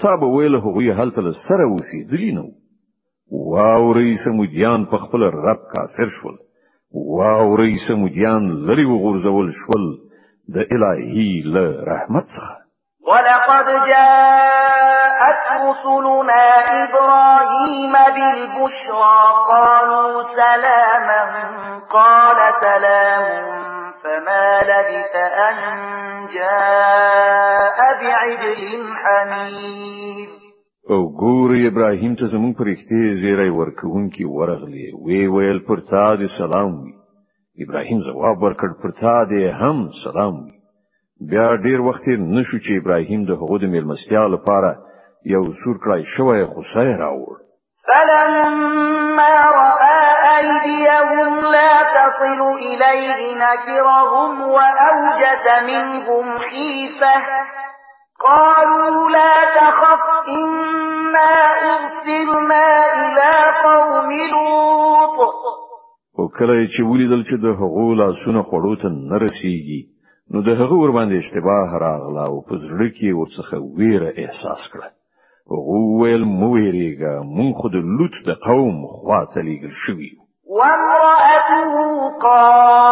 تا 0.02 0.16
به 0.20 0.26
ویل 0.34 0.56
هغوی 0.56 0.92
هلته 1.00 1.22
سره 1.50 1.64
اوسېدلی 1.76 2.32
نو 2.40 2.44
واورې 3.52 4.22
سمودیان 4.26 4.82
په 4.92 4.98
خپل 5.04 5.22
رب 5.48 5.62
کافر 5.76 6.10
شول 6.22 6.36
واورې 7.16 7.86
سمودیان 7.88 8.44
لري 8.68 8.86
وګرځول 8.94 9.48
شول 9.62 9.86
د 10.56 10.58
الهي 10.76 11.32
له 11.54 11.66
رحمت 11.92 12.24
څخه 12.36 12.56
ولقد 13.12 13.68
جاء 13.90 14.85
جاءت 15.16 15.62
رسلنا 15.66 16.44
إبراهيم 16.84 17.94
بالبشرى 18.16 19.20
قالوا 19.52 20.24
سلاما 20.24 21.50
قال 21.92 22.38
سلام 22.62 23.46
فما 24.04 24.48
لبث 24.72 25.16
أن 25.48 25.58
جاء 26.36 27.78
بعجل 28.02 28.84
حميد 29.04 30.30
او 30.90 31.10
ګور 31.20 31.52
ابراهيم 31.72 32.16
ته 32.16 32.26
زمون 32.32 32.54
پرښتې 32.54 33.46
ورکون 33.60 34.10
کی 34.10 34.26
ورغلی 34.26 34.86
وی 35.06 35.28
ویل 35.28 35.60
پر 35.68 35.80
تا 35.92 36.16
دې 36.16 36.28
سلام 36.38 36.76
ابراهيم 37.66 38.00
جواب 38.08 38.44
ورکړ 38.48 38.70
پر 38.84 38.92
تا 39.02 39.24
دې 39.32 39.64
هم 39.64 39.90
سلام 40.04 40.36
بیا 41.30 41.48
ډیر 41.56 41.82
وخت 41.88 42.08
نشو 42.08 42.58
چې 42.58 42.82
ابراهيم 42.82 43.26
د 43.26 43.32
هغو 43.32 43.58
ملمستیا 43.76 44.28
لپاره 44.28 44.70
یو 45.34 45.44
سور 45.64 45.76
کړای 45.84 46.04
شوی 46.16 46.44
خصای 46.54 46.90
راوړ 47.06 47.36
فلما 47.88 49.36
رأى 49.62 50.04
أيديهم 50.38 51.34
لا 51.56 51.74
تصل 52.00 52.42
إليه 52.70 53.18
نكرهم 53.44 54.32
وأوجس 54.56 55.46
منهم 55.72 56.26
خيفة 56.48 57.16
قالوا 58.26 59.10
لا 59.10 59.36
تخف 59.60 60.04
إنا 60.28 61.32
أرسلنا 61.76 62.68
إلى 63.04 63.32
قوم 63.66 64.10
لوط 64.34 65.18
او 66.20 66.24
کله 66.38 66.54
چې 66.74 66.80
ولیدل 66.92 67.22
چې 67.30 67.36
د 67.46 67.48
هغو 67.62 67.94
لاسونه 68.02 68.42
خوړو 68.50 68.74
ته 68.82 68.88
نه 69.10 69.16
رسیږي 69.26 69.82
نو 70.32 70.38
د 70.48 70.50
هغه 70.62 70.76
ور 70.84 70.92
باندې 70.98 71.16
اشتباه 71.24 71.70
راغله 71.86 72.24
او 72.30 72.36
په 72.48 72.56
زړه 72.68 72.88
کې 72.98 73.10
ورڅخه 73.20 73.56
ویره 73.78 74.10
احساس 74.24 74.62
کړه 74.74 74.88
غوول 75.50 76.24
مویریگا 76.26 77.24
من 77.24 77.54
خود 77.54 77.72
لوت 77.76 78.12
د 78.26 78.30
قوم 78.46 78.88
خواته 78.88 79.42
لیگل 79.42 79.70
شوی 79.88 80.12
وامرأته 80.50 81.76
قائمة 82.22 82.90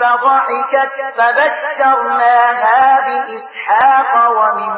فضحكت 0.00 0.96
فبشرناها 1.16 2.82
بإسحاق 3.06 4.12
ومن 4.38 4.74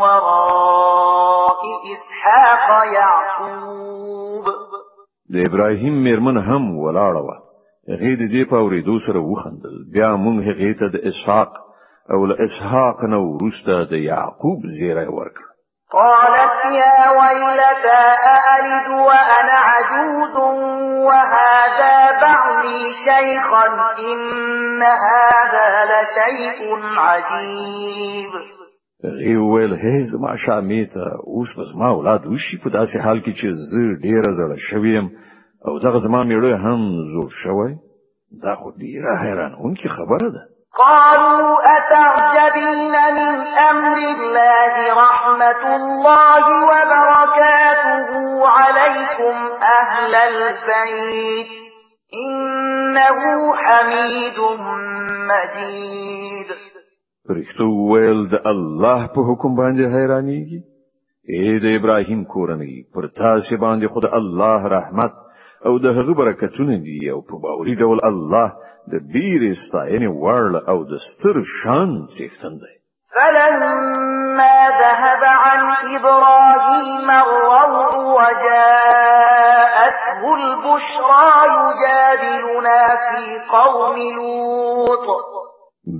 وراء 0.00 1.60
إسحاق 1.94 2.66
يعقوب 2.98 4.44
د 5.32 5.34
ابراهیم 5.48 5.94
میرمن 6.04 6.36
هم 6.36 6.62
ولاړه 6.84 7.22
وه 7.26 7.36
هغې 7.92 8.12
د 8.20 8.28
دې 8.32 8.42
په 8.50 8.56
اورېدو 8.56 8.94
سره 9.06 9.20
وخندل 9.20 9.74
بیا 9.92 10.10
موږ 10.16 10.36
هغې 10.48 10.70
ته 10.78 10.86
د 10.92 10.96
اسحاق 11.10 11.50
او 12.10 12.26
لإسحاق 12.26 12.96
نو 13.08 13.38
رستا 13.46 13.84
د 13.90 13.92
يعقوب 13.92 14.60
زيره 14.80 15.08
ورکړ 15.16 15.44
قالت 15.92 16.56
يا 16.82 16.96
ويلتى 17.20 17.98
أألد 18.42 18.86
وأنا 19.06 19.58
عجوز 19.72 20.32
وهذا 21.06 21.96
بعلي 22.20 22.80
شيخا 23.08 23.66
إن 24.12 24.82
هذا 24.82 25.66
لشيء 25.92 26.66
عجيب 26.98 28.30
غي 29.04 29.36
ویل 29.36 29.72
هیز 29.72 30.10
ما 30.22 30.36
شامیته 30.46 31.06
اوس 31.26 31.48
بس 31.58 31.76
ما 31.78 31.88
اولاد 31.88 32.26
وشي 32.26 32.58
په 32.64 32.70
داسې 32.70 33.00
حال 33.04 33.18
کې 33.24 33.32
چې 33.40 33.48
زه 33.72 33.82
ډیره 34.02 34.30
زړه 34.38 34.56
شویم 34.68 35.06
او 35.68 35.78
دغه 35.78 35.98
زما 36.08 36.20
میړه 36.30 36.54
هم 36.66 36.80
زور 37.14 37.28
شوی 37.44 37.76
دا 38.42 38.54
خو 38.54 38.70
ډیره 38.70 39.14
حیرانونکې 39.22 39.88
خبره 39.96 40.28
ده 40.34 40.42
قالوا 40.78 41.56
أتعجبين 41.78 42.90
من 42.92 43.40
أمر 43.46 43.96
الله 44.16 44.72
رحمة 44.92 45.76
الله 45.76 46.44
وبركاته 46.70 48.08
عليكم 48.48 49.34
أهل 49.62 50.14
البيت 50.14 51.48
إنه 52.24 53.20
حميد 53.64 54.38
مجيد 55.30 56.46
پرښتو 57.28 57.68
ویل 57.92 58.20
د 58.30 58.34
الله 58.54 59.00
په 59.14 59.20
حکم 59.28 59.52
باندې 59.60 59.84
حیرانېږي 59.94 60.58
اے 61.32 61.48
د 61.64 61.66
ابراهیم 61.78 62.24
کورنۍ 62.32 62.72
پر 62.94 63.06
تاسو 63.22 63.56
باندې 63.64 63.86
خود 63.92 64.04
الله 64.18 64.60
رحمت 64.76 65.12
او 65.66 65.78
د 65.78 65.86
هغه 65.86 66.14
برکتونه 66.20 66.74
دي 66.86 67.00
او 67.14 67.20
په 67.28 67.34
باوري 67.44 67.74
ډول 67.82 67.98
الله 68.10 68.46
د 68.92 68.94
ډیره 69.14 69.50
ستاینې 69.64 70.08
وړ 70.22 70.50
او 70.70 70.78
د 70.90 70.92
ستر 71.08 71.36
شان 71.58 71.90
څښتن 72.14 72.54
دی 72.62 72.74
فلما 73.16 74.56
ذهب 74.82 75.22
عن 75.46 75.60
إبراهيم 75.98 77.08
الروع 77.24 77.80
وجاءته 78.18 80.20
البشرى 80.40 81.30
يجادلنا 81.58 82.82
في 83.06 83.20
قوم 83.56 83.96
لوط 84.16 85.06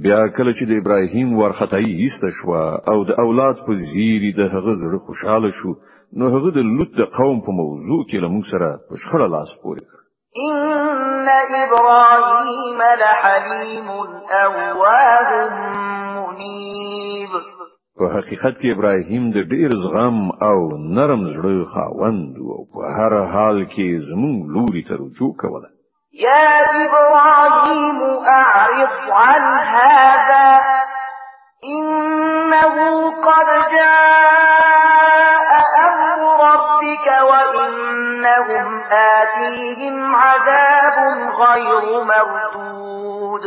بیا 0.05 0.23
کله 0.37 0.53
چې 0.59 0.65
د 0.69 0.73
ابراهیم 0.83 1.29
ورختای 1.41 1.87
ایست 2.03 2.23
شو 2.37 2.49
او 2.93 2.99
د 3.09 3.11
اولاد 3.25 3.57
په 3.67 3.73
زیری 3.93 4.31
د 4.41 4.43
هغه 4.55 4.73
زړه 4.83 4.99
خوشاله 5.07 5.51
شو 5.59 5.71
نو 6.19 6.25
هغه 6.37 6.51
د 6.57 6.59
لوط 6.77 6.89
د 7.01 7.03
قوم 7.19 7.37
په 7.47 7.51
موضوع 7.61 8.01
کې 8.09 8.17
له 8.25 8.29
موږ 8.33 8.45
سره 8.53 8.69
په 8.89 8.95
شخړه 9.03 9.27
لاس 9.35 9.51
پورې 9.63 9.83
کړ 9.91 9.99
ان 10.49 11.29
ابراهيم 11.67 12.81
لحليم 13.03 13.89
اواه 14.45 15.31
منيب 16.17 17.33
په 17.99 18.05
حقیقت 18.17 18.55
کې 18.61 18.69
ابراهیم 18.75 19.25
د 19.37 19.39
ډیر 19.53 19.71
زغم 19.85 20.21
او 20.49 20.59
نرم 20.99 21.23
زړه 21.37 21.55
خاوند 21.75 22.33
او 22.55 22.61
په 22.75 22.81
هر 22.99 23.13
حال 23.33 23.59
کې 23.67 23.89
زموږ 24.11 24.37
لوري 24.55 24.83
ته 24.89 24.95
رجوع 25.03 25.33
کوله 25.43 25.69
يا 26.29 26.49
ابراهيم 26.85 27.99
اعرض 28.39 28.95
عن 29.23 29.45
هذا 29.77 30.47
انه 31.77 32.79
قد 33.29 33.49
جاء 33.75 34.42
فيهم 39.57 40.15
عذاب 40.15 40.97
غير 41.43 41.87
مردود 42.11 43.43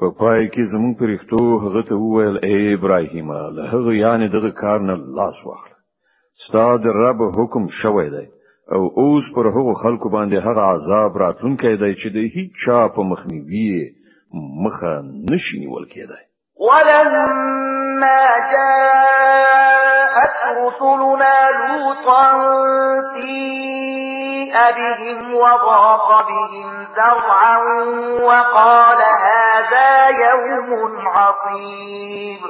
په 0.00 0.06
پای 0.18 0.48
کې 0.52 0.64
زمون 0.72 0.94
پرښتو 0.94 1.40
هغه 1.64 1.82
ته 1.88 1.94
وویل 2.02 2.36
اے 2.48 2.58
ابراهیم 2.74 3.32
له 3.36 3.64
هغه 3.74 3.92
یعنی 4.02 4.28
دغه 4.34 4.50
کار 4.62 4.78
نه 4.88 4.92
لاس 5.18 5.38
واخله 5.46 5.76
ستاد 6.48 6.86
رب 6.98 7.22
حکم 7.38 7.66
شوی 7.82 8.10
دی 8.10 8.26
او 8.74 8.80
اوس 9.02 9.24
پر 9.34 9.46
هغه 9.56 9.74
خلکو 9.82 10.08
باندې 10.16 10.34
هغه 10.34 10.60
عذاب 10.72 11.16
راتلونکی 11.24 11.74
دی 11.82 11.92
چې 11.94 12.08
د 12.08 12.18
هیڅ 12.36 12.50
چا 12.66 12.80
په 12.96 13.02
مخنیوي 13.02 13.90
مخه 14.64 14.92
نشي 15.32 15.58
نیول 15.62 15.88
کېدای 15.88 16.24
ولما 16.68 18.22
جاءت 18.52 20.38
رسلنا 20.60 21.34
لوطا 21.64 22.22
سيئ 23.12 24.17
بِهِمْ 24.54 25.34
وَضَاقَ 25.34 26.26
بِهِمْ 26.28 26.68
ذَرْعًا 26.96 27.56
وَقَالَ 28.28 28.98
هَذَا 29.28 29.90
يَوْمٌ 30.08 30.70
عَصِيبٌ 31.08 32.40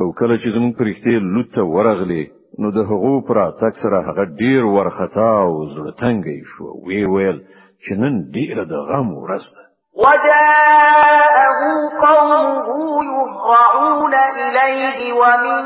او 0.00 0.06
کله 0.18 0.36
چې 0.42 0.48
زمون 0.56 0.72
پرښتې 0.72 1.20
لوت 1.34 1.58
ورغلي 1.58 2.30
نو 2.58 2.70
د 2.70 2.76
هغو 2.90 3.20
پر 3.28 3.38
تک 3.60 3.74
سره 3.82 3.98
هغه 4.08 4.24
ډیر 4.40 4.62
ورختا 4.76 5.28
او 5.42 5.52
زړه 5.74 5.92
تنګي 6.02 6.40
شو 6.52 6.64
وی 6.88 7.02
ویل 7.12 7.38
چې 7.82 7.92
نن 8.02 8.14
ډیر 8.36 8.56
د 8.72 8.74
غم 8.88 9.08
ورسته 9.12 9.60
ده 9.60 9.62
وجاءه 10.02 11.60
قومه 12.06 12.68
يهرعون 13.12 14.14
إليه 14.14 14.98
ومن 15.12 15.64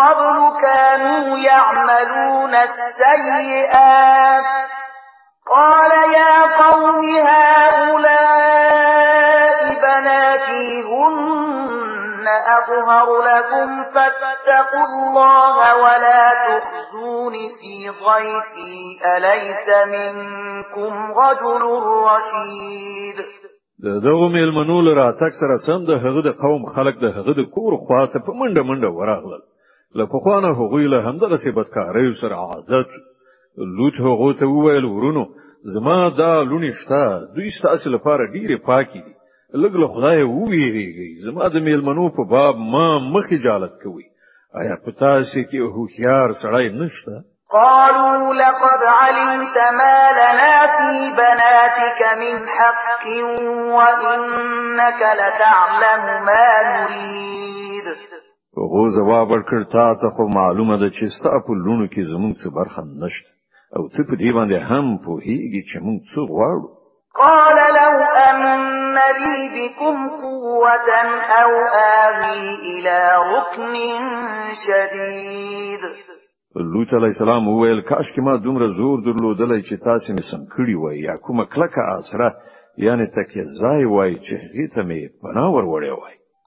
قبل 0.00 0.36
كانوا 0.64 1.24
يعملون 1.48 2.52
السيئات 2.66 4.46
قال 5.50 5.90
يا 6.14 6.36
قوم 6.64 7.04
هؤلاء 7.30 8.38
بناتي 9.84 10.70
هن 10.92 12.24
أظهر 12.58 13.08
لكم 13.30 13.68
فاتقوا 13.94 14.86
الله 14.90 15.56
ولا 15.76 16.24
تخزون 16.46 17.32
في 17.32 17.88
ضيفي 17.90 18.74
أليس 19.16 19.66
منكم 19.96 20.94
رجل 21.22 21.62
رشيد 22.06 23.26
دغه 23.78 24.30
سره 25.40 25.56
سم 25.66 26.06
هغه 26.06 26.20
د 26.20 26.28
قوم 26.44 26.62
هغه 26.76 27.32
د 27.32 27.50
کور 27.54 27.76
خواته 27.88 28.18
په 28.26 28.32
منډه 28.32 28.62
منډه 28.62 30.52
هغوی 30.58 30.86
له 30.86 31.08
همدغه 31.08 31.36
سره 32.20 32.34
عادت 32.48 32.86
لوط 33.58 33.94
هغه 34.00 34.32
ته 34.40 34.46
وویل 34.46 34.84
ورونو 34.84 35.26
زما 35.74 36.08
دا 36.18 36.42
لونی 36.44 36.70
شته 36.80 37.02
دوی 37.34 37.50
ستاسو 37.60 37.90
لپاره 37.94 38.32
ډیره 38.34 38.56
پاکي 38.68 39.00
دي 39.06 39.14
لګ 39.62 39.72
له 39.80 39.86
خدای 39.94 40.20
وویریږي 40.24 41.10
زما 41.26 41.44
د 41.48 41.56
میلمنو 41.66 42.06
په 42.16 42.22
باب 42.32 42.54
ما 42.72 42.88
مخ 43.12 43.24
جالت 43.44 43.72
کوي 43.82 44.04
آیا 44.60 44.76
پتا 44.84 45.12
شي 45.30 45.42
کې 45.50 45.58
هوښیار 45.74 46.28
سړی 46.42 46.66
نشته 46.80 47.14
قالوا 47.50 48.32
لقد 48.44 48.80
علمت 49.00 49.56
ما 49.80 49.98
لنا 50.20 50.54
في 50.76 50.92
بناتك 51.20 52.00
من 52.22 52.34
حق 52.56 53.06
وإنك 53.78 55.00
لتعلم 55.20 56.04
ما 56.28 56.46
نريد 56.72 57.84
غو 58.72 58.82
جواب 58.98 59.26
ورکړ 59.34 59.60
تا 59.76 59.86
ته 60.00 60.10
خو 60.16 60.28
معلومه 60.38 60.76
ده 60.80 60.88
چې 60.96 61.04
ستا 61.18 61.32
په 61.46 61.52
لونو 61.64 61.86
کې 61.86 62.12
زمونږ 62.14 62.34
څه 62.44 62.48
برخه 62.60 62.82
نشته 63.04 63.32
او 63.76 63.82
ته 63.94 64.00
په 64.08 64.14
دې 64.22 64.30
باندې 64.38 64.58
هم 64.70 64.86
پوهیږي 65.06 65.62
چې 65.70 65.76
موږ 65.86 65.98
څه 66.10 66.20
غواړو 66.34 66.66
قال 67.24 67.58
لو 67.80 67.92
أن 68.28 68.40
لي 69.22 69.38
بكم 69.56 69.94
قوة 70.24 70.90
أو 71.42 71.50
آوي 72.04 72.40
إلى 72.72 72.98
ركن 73.34 73.74
شديد 74.64 75.82
لوط 76.72 76.90
علیہ 76.98 77.12
السلام 77.14 77.44
وویل 77.48 77.80
کاش 77.90 78.06
کې 78.14 78.20
ما 78.26 78.34
دومره 78.44 78.66
زور 78.78 78.96
درلودلای 79.08 79.62
چې 79.68 79.74
تاسو 79.88 80.08
مې 80.16 80.22
سم 80.30 80.42
کړی 80.54 80.74
وای 80.82 80.98
یا 81.08 81.14
کومه 81.24 81.44
کلکه 81.54 81.80
اسره 81.98 82.28
یعنی 82.86 83.06
تکیه 83.16 83.44
ځای 83.62 83.82
وای 83.94 84.12
چې 84.26 84.34
هیته 84.56 84.82
مې 84.88 85.00
پناه 85.22 85.50
ورولې 85.56 85.92
وای 86.00 86.16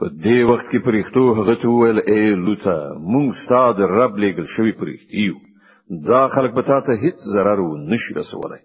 په 0.00 0.08
دې 0.26 0.38
وخت 0.50 0.66
کې 0.72 0.84
پرښتو 0.86 1.22
هغه 1.38 1.54
ته 1.62 1.66
وویل 1.70 1.98
اے 2.12 2.20
لوتا 2.44 2.76
مونږ 3.14 3.28
ستاسو 3.44 3.88
رب 3.96 4.12
لګل 4.22 4.44
شوی 4.54 4.72
پرښتیو 4.80 5.36
دا 6.10 6.20
خلک 6.34 6.52
به 6.58 6.62
تاسو 6.68 6.90
هیڅ 7.02 7.16
zarar 7.34 7.58
نشي 7.90 8.12
رسولای 8.20 8.62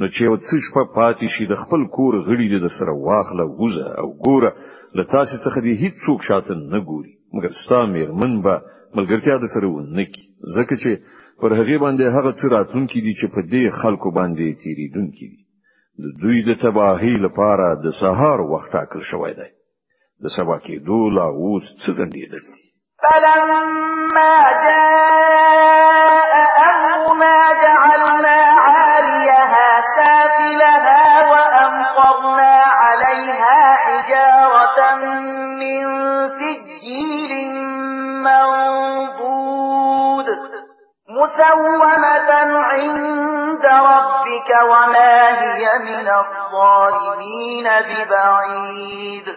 نو 0.00 0.06
چې 0.14 0.20
یو 0.28 0.36
څه 0.44 0.54
شپه 0.66 0.84
پاتې 0.98 1.26
شي 1.36 1.44
د 1.48 1.54
خپل 1.62 1.86
کور 1.96 2.14
غړي 2.28 2.46
د 2.64 2.70
سره 2.76 2.92
واخله 3.08 3.44
غوزه 3.56 3.88
او 4.02 4.06
ګوره 4.26 4.50
له 4.96 5.02
تاسو 5.16 5.34
څخه 5.46 5.58
دې 5.64 5.74
هیڅ 5.82 5.94
څوک 6.06 6.20
شاته 6.28 6.52
نه 6.74 6.80
ګوري 6.90 7.12
مګر 7.34 7.50
ستاسو 7.62 7.90
مېرمن 7.96 8.32
به 8.46 8.54
ملګرتیا 9.00 9.36
د 9.46 9.52
سره 9.56 9.72
ونکي 9.74 10.24
ځکه 10.58 10.74
چې 10.82 10.92
پر 11.40 11.50
هغه 11.60 11.76
باندې 11.84 12.14
هغه 12.18 12.30
څه 12.40 12.46
راتونکي 12.56 12.98
دي 13.08 13.12
چې 13.20 13.26
په 13.36 13.40
دې 13.52 13.64
خلکو 13.82 14.08
باندې 14.18 14.58
تیریدونکي 14.64 15.26
دي 15.32 15.42
د 16.04 16.16
دوی 16.22 16.38
د 16.48 16.50
تباهی 16.66 17.14
لپاره 17.26 17.66
د 17.84 17.86
سهار 18.02 18.38
وخت 18.54 18.72
ټاکل 18.80 19.02
شوی 19.12 19.34
دی 19.42 19.50
د 20.24 20.26
سبا 20.36 20.56
کېدو 20.66 20.98
لا 21.16 21.26
اوس 21.40 21.64
څه 21.82 21.88
فلما 23.02 24.34
جاء 24.66 26.32
أمرنا 26.72 27.36
جعلنا 27.64 28.38
عاليها 28.66 29.68
سافلها 29.96 31.04
وأمطرنا 31.30 32.54
عليها 32.82 33.58
حجارة 33.84 34.78
من 35.60 35.84
سجيل 36.38 37.32
منضود 38.24 40.26
مسومة 41.16 42.30
عند 42.72 43.64
ربك 43.92 44.48
وما 44.70 45.14
هي 45.42 45.66
من 45.88 46.06
الظالمين 46.20 47.64
ببعيد 47.88 49.28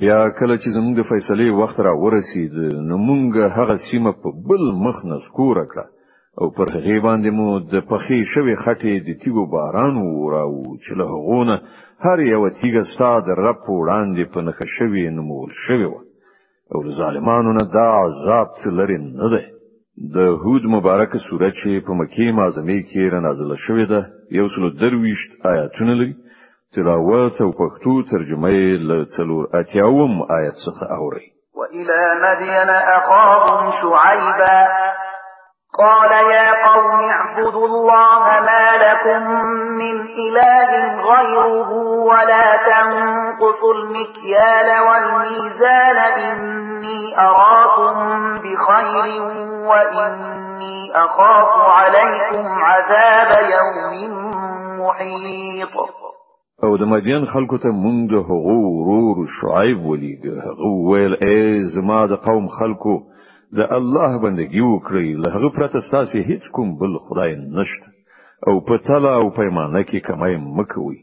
بیا 0.00 0.20
کله 0.40 0.54
چې 0.62 0.68
زموږ 0.76 0.92
د 0.96 1.02
فیصلې 1.10 1.48
وخت 1.60 1.76
را 1.86 1.92
ورسید 2.02 2.52
نو 2.88 2.94
موږ 3.08 3.30
هغه 3.58 3.76
سیمه 3.90 4.12
په 4.22 4.28
بل 4.48 4.62
مخ 4.84 4.96
نسکور 5.12 5.56
کړه 5.70 5.84
او 6.40 6.46
پر 6.56 6.66
هغه 6.76 6.96
باندې 7.06 7.30
مو 7.38 7.48
د 7.72 7.74
پخې 7.90 8.18
شوی 8.32 8.54
خټې 8.64 8.94
د 9.06 9.08
تیګو 9.22 9.44
باران 9.54 9.94
وراو 10.02 10.60
چې 10.84 10.90
له 10.98 11.06
غونه 11.26 11.56
هر 12.06 12.18
یو 12.32 12.42
تیګه 12.60 12.82
ستاد 12.92 13.22
رب 13.44 13.60
وړاندې 13.78 14.24
په 14.32 14.38
نخ 14.46 14.56
شوی 14.76 15.04
نمول 15.16 15.50
شوی 15.64 15.86
و 15.90 15.96
او 16.74 16.80
ظالمانو 17.00 17.50
نه 17.58 17.64
دا 17.76 17.86
عذاب 18.04 18.48
لري 18.78 18.98
نه 19.20 19.28
ده 19.34 19.42
د 20.14 20.16
هود 20.44 20.62
مبارک 20.76 21.12
سورچ 21.28 21.60
په 21.86 21.92
مکه 22.00 22.24
معظمه 22.38 22.78
کې 22.88 23.02
را 23.12 23.20
نازله 23.26 23.56
شوې 23.66 23.86
ده 23.92 24.00
یو 24.40 24.46
څلور 24.54 24.72
درويشت 24.82 25.30
آیاتونه 25.50 25.92
لري 26.00 26.14
تلاوات 26.76 27.34
او 27.44 27.50
پښتو 27.60 27.92
ترجمه 28.12 28.48
یې 28.58 28.70
له 28.88 28.96
څلور 29.16 29.42
اتیاوم 29.60 30.12
آیت 30.38 30.56
څخه 30.66 30.84
اوري 30.98 31.26
وإلى 31.58 32.02
مدين 32.24 32.70
أخاهم 32.98 33.60
شعيبا 33.80 34.58
قال 35.80 36.12
يا 36.34 36.48
قوم 36.66 36.96
اعبدوا 37.16 37.66
الله 37.68 38.22
ما 38.48 38.64
لكم 38.86 39.22
من 39.82 39.94
إله 40.24 40.70
غيره 41.12 41.70
ولا 42.10 42.46
تنقصوا 42.70 43.74
المكيال 43.74 44.68
والميزان 44.88 45.96
إني 45.96 47.18
أراكم 47.18 47.96
بخير 48.38 49.22
وإني 49.68 50.90
أخاف 50.94 51.48
عليكم 51.78 52.62
عذاب 52.62 53.30
يوم 53.56 54.12
محيط 54.80 55.74
او 56.66 56.70
د 56.78 56.82
مدین 56.92 57.22
خلکو 57.32 57.56
ته 57.64 57.70
مونږ 57.82 57.98
د 58.12 58.22
هغو 58.30 58.58
ورور 58.78 59.18
شعیب 59.36 59.78
ولیږ 59.90 60.22
هغه 60.46 60.66
ویل 60.88 61.14
ای 61.28 61.40
زما 61.74 62.00
د 62.12 62.14
قوم 62.26 62.44
خلکو 62.58 62.94
د 63.58 63.60
الله 63.78 64.10
بندگی 64.24 64.62
وکړئ 64.72 65.08
له 65.22 65.28
هغه 65.34 65.48
پرته 65.58 65.78
ستاسو 65.88 66.16
هیڅ 66.30 66.42
کوم 66.54 66.68
بل 66.80 66.92
خدای 67.04 67.30
نشته 67.58 67.88
او 68.48 68.52
په 68.66 68.74
تلا 68.88 69.14
او 69.20 69.26
پیمانه 69.38 69.82
کې 69.88 69.98
کمای 70.08 70.34
مکوي 70.56 70.98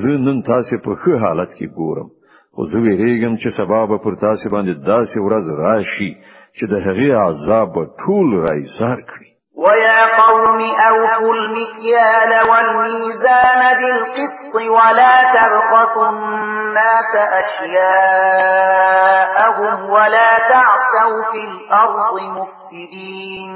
زه 0.00 0.12
نن 0.26 0.38
تاسو 0.52 0.78
په 0.84 0.92
ښه 1.02 1.12
حالت 1.24 1.50
کې 1.58 1.66
ګورم 1.78 2.08
خو 2.54 2.62
زه 2.72 2.78
ویریږم 2.86 3.34
چې 3.42 3.48
سبب 3.58 3.90
پر 4.04 4.14
تاسو 4.26 4.44
باندې 4.54 4.74
داسې 4.92 5.16
ورځ 5.26 5.44
راشي 5.64 6.10
چې 6.56 6.64
د 6.72 6.74
هغې 6.86 7.10
عذاب 7.26 7.72
ټول 8.04 8.28
راځار 8.46 8.98
کړي 9.10 9.31
ويا 9.56 10.00
قوم 10.22 10.60
أوفوا 10.90 11.34
المكيال 11.34 12.48
والميزان 12.50 13.60
بالقسط 13.82 14.54
ولا 14.54 15.32
ترخصوا 15.34 16.08
الناس 16.08 17.10
أشياءهم 17.42 19.90
ولا 19.90 20.30
تعثوا 20.48 21.22
في 21.32 21.42
الأرض 21.48 22.14
مفسدين 22.36 23.52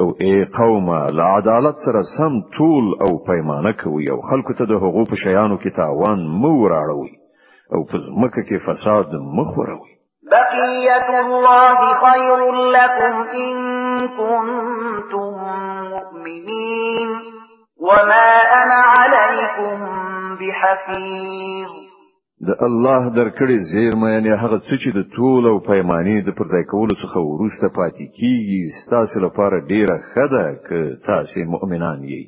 او 0.00 0.08
ای 0.20 0.44
قوم 0.58 0.88
لا 0.94 1.24
عدالت 1.24 1.76
سره 1.86 2.02
سم 2.18 2.34
طول 2.58 2.84
او 3.00 3.10
پیمانه 3.24 3.72
کوي 3.82 4.10
او 4.10 4.20
خلکو 4.20 4.52
ته 4.52 4.64
د 4.64 4.70
هغو 4.82 5.04
په 5.04 5.14
شیانو 5.16 5.58
کې 5.58 5.70
تاوان 5.76 6.26
مو 6.42 6.68
راړوي 6.68 7.12
او 7.74 7.84
په 7.92 7.98
ځمکه 8.06 8.42
کې 8.48 8.56
فساد 8.68 9.06
مخ 9.36 9.58
وروي 9.58 9.92
بقیت 10.32 11.10
الله 11.24 11.76
خیر 12.04 12.38
لكم 12.76 13.14
ان 13.42 13.85
كنتم 14.00 15.34
مؤمنين 15.90 17.08
وما 17.80 18.28
أنا 18.62 18.80
عليكم 18.94 19.74
بحفيظ 20.40 21.70
د 22.48 22.50
الله 22.62 23.10
درکړي 23.16 23.58
زیرمه 23.72 24.08
یعنی 24.12 24.28
هغه 24.42 24.58
څه 24.68 24.74
چې 24.84 24.88
د 24.96 25.00
ټول 25.16 25.42
او 25.50 25.56
پیمانی 25.70 26.16
د 26.22 26.28
پرځای 26.38 26.64
کولو 26.72 26.94
څخه 27.02 27.16
ورسته 27.32 27.68
پاتې 27.78 28.04
کیږي 28.18 28.60
ستاسو 28.82 29.20
لپاره 29.26 29.66
ډیره 29.70 29.96
خده 30.12 30.44
ک 30.66 30.68
تاسو 31.06 31.44
مؤمنان 31.54 32.04
یی 32.12 32.22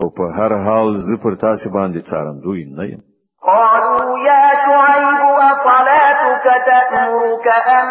او 0.00 0.10
په 0.16 0.32
هر 0.38 0.52
حال 0.66 0.96
زه 1.06 1.16
پر 1.24 1.34
تاسو 1.44 1.70
باندې 1.76 2.00
څارندوی 2.10 2.64
نه 2.78 2.84
یم 2.92 3.00
قال 3.50 3.81
ربك 6.42 6.66
تأمرك 6.66 7.46
أن 7.68 7.86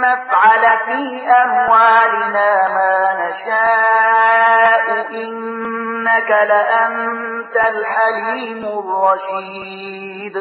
نفعل 0.00 0.64
في 0.86 1.02
أموالنا 1.32 2.48
ما 2.68 2.92
نشاء 3.20 4.86
إنك 5.10 6.30
لأنت 6.30 7.56
الحليم 7.70 8.60
الرشيد 8.78 10.34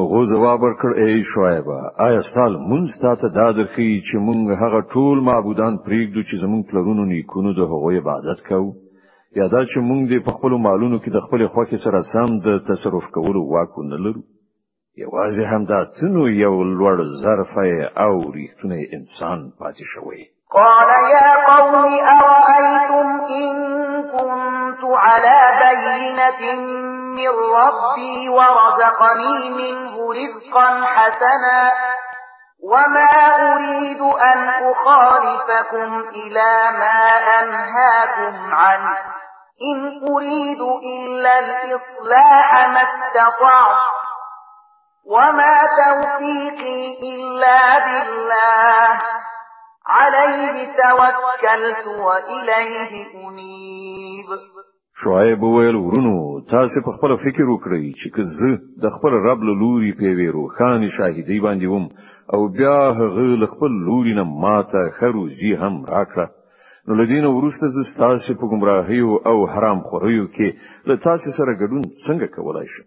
هغه 0.00 0.20
جواب 0.32 0.60
ورکړ 0.62 0.90
ای 0.98 1.18
شعیب 1.34 1.66
آیا 2.06 2.20
ستال 2.30 2.52
مونږ 2.68 2.86
تاسو 3.02 3.26
دا 3.28 3.48
درخی 3.58 3.90
چې 4.04 4.14
مونږ 4.26 4.44
هغه 4.62 4.80
ټول 4.92 5.18
معبودان 5.30 5.74
پریږدو 5.86 6.20
چې 6.28 6.34
زمونږ 6.44 6.62
پلرونو 6.70 7.02
نیکونو 7.12 7.48
د 7.58 7.60
هغه 7.72 7.86
عبادت 7.98 8.38
کوو 8.48 8.70
یا 9.38 9.46
دا 9.54 9.60
چې 9.70 9.78
موږ 9.90 10.02
په 10.26 10.32
خپل 10.36 10.52
مالونو 10.66 10.98
کې 11.02 11.10
د 11.12 11.18
خپل 11.24 11.40
خوکې 11.54 11.78
سره 11.84 11.98
سم 12.12 12.28
د 12.46 12.48
تصرف 12.68 13.06
کولو 13.16 13.42
واک 13.54 13.74
نه 13.92 13.96
لرو 14.04 14.22
یوازې 15.04 15.44
دا 15.70 15.80
تنو 15.98 16.22
یو 16.44 16.54
لوړ 16.78 16.96
ظرف 17.24 17.52
او 18.04 18.12
ریښتونی 18.36 18.80
انسان 18.96 19.38
پاتې 19.60 19.84
شوی 19.92 20.22
قال 20.58 20.88
يا 21.16 21.28
قوم 21.48 21.74
أرأيتم 22.12 23.06
إن 23.42 23.52
كنت 24.14 24.80
على 25.04 25.40
بينة 25.64 26.42
من 27.18 27.32
ربي 27.60 28.16
ورزقني 28.36 29.36
منه 29.60 29.92
رزقا 30.22 30.68
حسنا 30.94 31.62
وما 32.70 33.12
أريد 33.52 34.00
أن 34.00 34.38
أخالفكم 34.70 35.90
إلى 36.20 36.52
ما 36.80 37.00
أنهاكم 37.42 38.36
عنه 38.62 39.15
إن 39.56 40.12
أريد 40.12 40.60
إلا 40.96 41.38
الإصلاح 41.38 42.52
ما 42.68 42.80
استطعت 42.80 43.76
وما 45.06 45.54
توفيقي 45.76 46.98
إلا 47.14 47.60
بالله 47.86 49.00
عليه 49.86 50.64
توكلت 50.66 51.86
وإليه 51.86 53.28
أنيب 53.28 54.26
شعيب 55.04 55.42
ویل 55.42 55.76
ورونو 55.76 56.40
تاسو 56.40 56.80
په 56.84 56.90
خپل 56.98 57.16
فکر 57.24 57.44
وکړئ 57.50 57.84
چې 58.00 58.08
زه 58.38 58.52
د 58.82 58.86
خپل 58.94 59.12
رب 59.26 59.40
له 59.48 59.52
لوري 59.62 59.92
په 59.98 60.06
ویرو 60.18 60.44
خان 60.58 60.80
شاهدی 60.96 61.40
باندې 61.46 61.66
وم 61.68 61.84
او 62.34 62.40
بیا 62.58 62.78
هغه 62.98 63.46
خپل 63.52 63.70
لوري 63.86 64.14
نه 64.18 64.24
ماته 64.42 64.82
خروزی 64.98 65.52
هم 65.62 65.74
راکړه 65.94 66.26
نو 66.88 66.94
لدین 67.00 67.24
ورسته 67.26 67.66
زستاسو 67.76 68.34
په 68.40 68.46
گمراهی 68.50 69.00
او 69.30 69.34
حرام 69.52 69.78
خوریو 69.88 70.26
کې 70.34 70.48
له 70.90 70.94
تاسو 71.06 71.28
سره 71.38 71.54
ګډون 71.62 71.82
څنګه 72.06 72.26
کولای 72.36 72.66
شم 72.74 72.86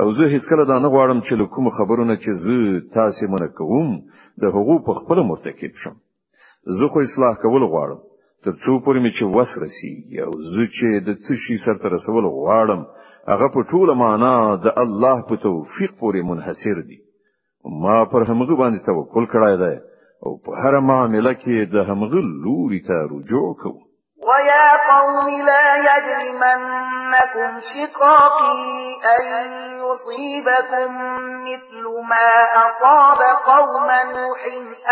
او 0.00 0.06
زه 0.20 0.24
هیڅ 0.34 0.44
کله 0.52 0.64
دا 0.70 0.76
نه 0.84 0.88
غواړم 0.94 1.20
چې 1.26 1.32
له 1.40 1.44
کوم 1.56 1.66
خبرونه 1.78 2.14
چې 2.22 2.30
زه 2.44 2.56
تاسو 2.98 3.28
منه 3.34 3.48
کوم 3.58 3.90
د 4.44 4.54
هغو 4.56 4.76
په 4.86 4.92
خپل 5.00 5.18
مرتکب 5.32 5.72
شم 5.82 5.96
زه 6.78 6.88
خو 6.94 7.04
اصلاح 7.08 7.34
کول 7.42 7.62
غواړم 7.74 8.00
تر 8.46 8.54
څو 8.62 8.72
پورې 8.84 8.98
مې 9.02 9.10
چې 9.16 9.24
وس 9.36 9.50
رسی 9.64 9.92
او 10.26 10.32
زه 10.54 10.62
چې 10.76 10.88
د 11.06 11.08
څه 11.24 11.34
شي 11.44 11.56
سره 11.66 11.92
رسول 11.96 12.24
غواړم 12.40 12.80
هغه 13.32 13.48
په 13.54 13.60
ټوله 13.72 13.94
معنا 14.04 14.34
د 14.64 14.66
الله 14.84 15.18
په 15.28 15.34
توفیق 15.48 15.90
پورې 16.00 16.28
منحصر 16.30 16.78
دی 16.90 16.98
ما 17.84 17.98
پر 18.14 18.22
همغه 18.32 18.54
باندې 18.60 18.84
توکل 18.90 19.24
کړای 19.34 19.54
دی 19.64 19.74
او 20.26 20.32
په 20.44 20.50
هر 20.62 20.74
معاملې 20.88 21.34
کې 21.42 21.56
د 21.74 21.76
همغه 21.88 22.20
لوري 22.44 22.80
ته 22.88 22.96
رجوع 23.12 23.48
کوو 23.62 23.80
ويا 24.28 24.66
قوم 24.90 25.16
لا 25.50 25.64
يجرمنكم 25.88 27.50
شقاقي 27.70 28.62
أن 29.38 29.48
يصيبكم 29.84 30.90
مثل 31.50 31.82
ما 32.10 32.30
أصاب 32.64 33.20
قوم 33.50 33.86
نوح 34.16 34.40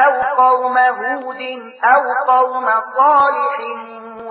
أو 0.05 0.15
قوم 0.43 0.77
هود 0.99 1.43
أو 1.95 2.03
قوم 2.33 2.67
صالح 2.97 3.57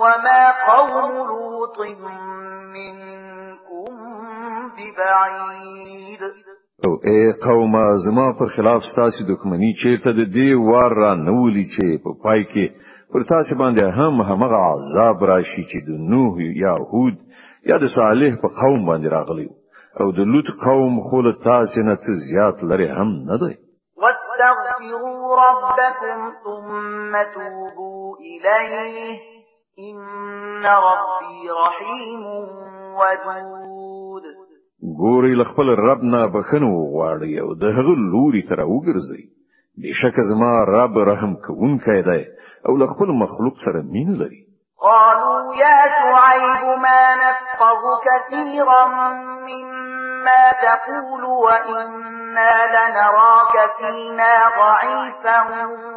وما 0.02 0.42
قوم 0.72 1.02
لوط 1.30 1.78
منكم 2.02 3.92
ببعيد 4.76 6.22
او 6.86 6.90
اے 7.10 7.18
قوم 7.42 7.74
زما 8.04 8.24
پر 8.38 8.46
خلاف 8.54 8.82
ستاسو 8.90 9.24
دښمنی 9.32 9.70
چیرته 9.82 10.10
د 10.18 10.22
دې 10.36 10.50
وار 10.70 10.92
را 11.02 11.10
نولی 11.28 11.62
چې 11.74 11.84
په 12.04 12.10
پا 12.14 12.22
پای 12.24 12.40
کې 12.52 12.64
پر 13.12 13.22
تاسو 13.32 13.52
باندې 13.60 13.84
هم 13.98 14.14
همغه 14.30 14.58
عذاب 14.70 15.22
راشي 15.30 15.62
چې 15.70 15.78
د 15.88 15.90
نوح 16.14 16.34
یا 16.64 16.72
هود 16.90 17.16
یا 17.70 17.76
د 17.84 17.86
صالح 17.98 18.32
په 18.42 18.48
قوم 18.62 18.80
باندې 18.90 19.08
راغلی 19.16 19.48
او 20.00 20.06
د 20.18 20.30
لوط 20.32 20.48
قوم 20.64 20.98
خو 21.06 21.22
له 21.26 21.32
تاسو 21.48 21.86
نه 21.88 21.94
څه 22.04 22.12
زیات 22.30 22.58
لري 22.70 22.88
هم 22.98 23.10
نه 23.30 23.36
دی 23.42 23.54
واستغفروا 24.02 25.38
ربكم 25.44 26.18
ثم 26.44 27.12
توبوا 27.36 28.16
إليه 28.32 28.96
إن 29.88 30.64
ربي 30.90 31.40
رحيم 31.62 32.20
ودود 33.02 33.91
ګوري 34.82 35.34
لخپل 35.34 35.66
رب 35.78 36.02
نه 36.02 36.26
بخنو 36.26 36.70
وغواړي 36.78 37.32
او 37.42 37.48
د 37.54 37.64
هغه 37.76 37.94
لوري 38.12 38.42
تر 38.50 38.60
وګرځي 38.60 39.22
بشک 39.82 40.16
زما 40.30 40.52
رب 40.74 40.94
رحم 41.10 41.32
کوونکی 41.46 42.00
دی 42.08 42.22
او 42.68 42.76
لخپل 42.76 43.08
مخلوق 43.22 43.54
سره 43.64 43.82
مين 43.94 44.08
لري 44.20 44.42
قالوا 44.82 45.54
يا 45.64 45.78
شعيب 45.98 46.78
ما 46.84 47.02
نفقه 47.24 47.80
كثيرا 48.06 48.84
مما 49.48 50.42
تقول 50.66 51.24
وإنا 51.24 52.52
لنراك 52.76 53.54
فينا 53.78 54.32
ضعيفا 54.62 55.40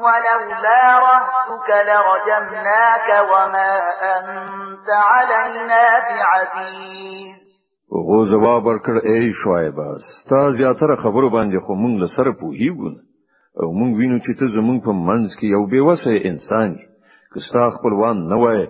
ولولا 0.05 0.81
رهتك 1.07 1.69
لرجمناك 1.89 3.07
وما 3.31 3.79
أنت 4.17 4.89
علينا 4.89 5.85
بعزيز 6.09 7.44
هغه 7.97 8.19
جواب 8.31 8.61
ورکړ 8.69 8.95
ای 9.11 9.23
شعیب 9.41 9.77
ستا 10.17 10.41
زیاتره 10.57 10.95
خبرو 11.03 11.27
باندې 11.35 11.57
خو 11.65 11.71
مونږ 11.83 11.93
له 12.03 12.07
سره 12.15 12.31
پوهیږو 12.41 12.87
او 13.61 13.67
مونږ 13.77 13.91
وینو 13.99 14.17
چې 14.25 14.31
ته 14.39 14.45
زمونږ 14.57 14.79
په 14.87 14.91
منځ 15.07 15.27
کې 15.39 15.45
یو 15.55 15.63
بې 15.71 15.81
وسه 15.87 16.11
انسان 16.29 16.69
که 17.31 17.37
ستا 17.47 17.63
خپلوان 17.75 18.17
نه 18.31 18.37
وای 18.43 18.61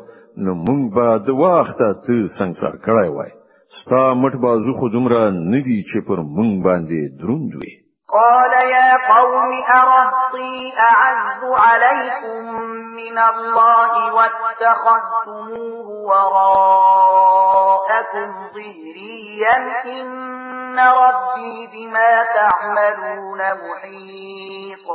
نو 0.43 0.51
مونږ 0.65 0.84
به 0.95 1.08
د 1.28 1.30
واخته 1.41 1.88
ته 2.04 2.15
څنګه 2.38 2.67
کړای 2.86 3.10
وای 3.12 3.32
ستا 3.80 4.01
مټ 4.21 4.34
بازو 4.43 4.71
خو 4.78 4.86
دومره 4.95 5.21
ندی 5.51 5.80
چې 5.89 5.97
پر 6.08 6.17
مونږ 6.36 6.51
باندې 6.67 6.99
دروند 7.19 7.51
وي 7.60 7.73
قال 8.09 8.51
يا 8.51 8.93
قوم 9.15 9.51
أرهطي 9.73 10.77
أعز 10.79 11.43
عليكم 11.43 12.45
من 12.95 13.17
الله 13.17 14.13
واتخذتموه 14.13 15.87
وراءكم 15.87 18.35
ظهريا 18.55 19.57
إن 20.01 20.79
ربي 20.79 21.67
بما 21.73 22.23
تعملون 22.37 23.39
محيط 23.39 24.85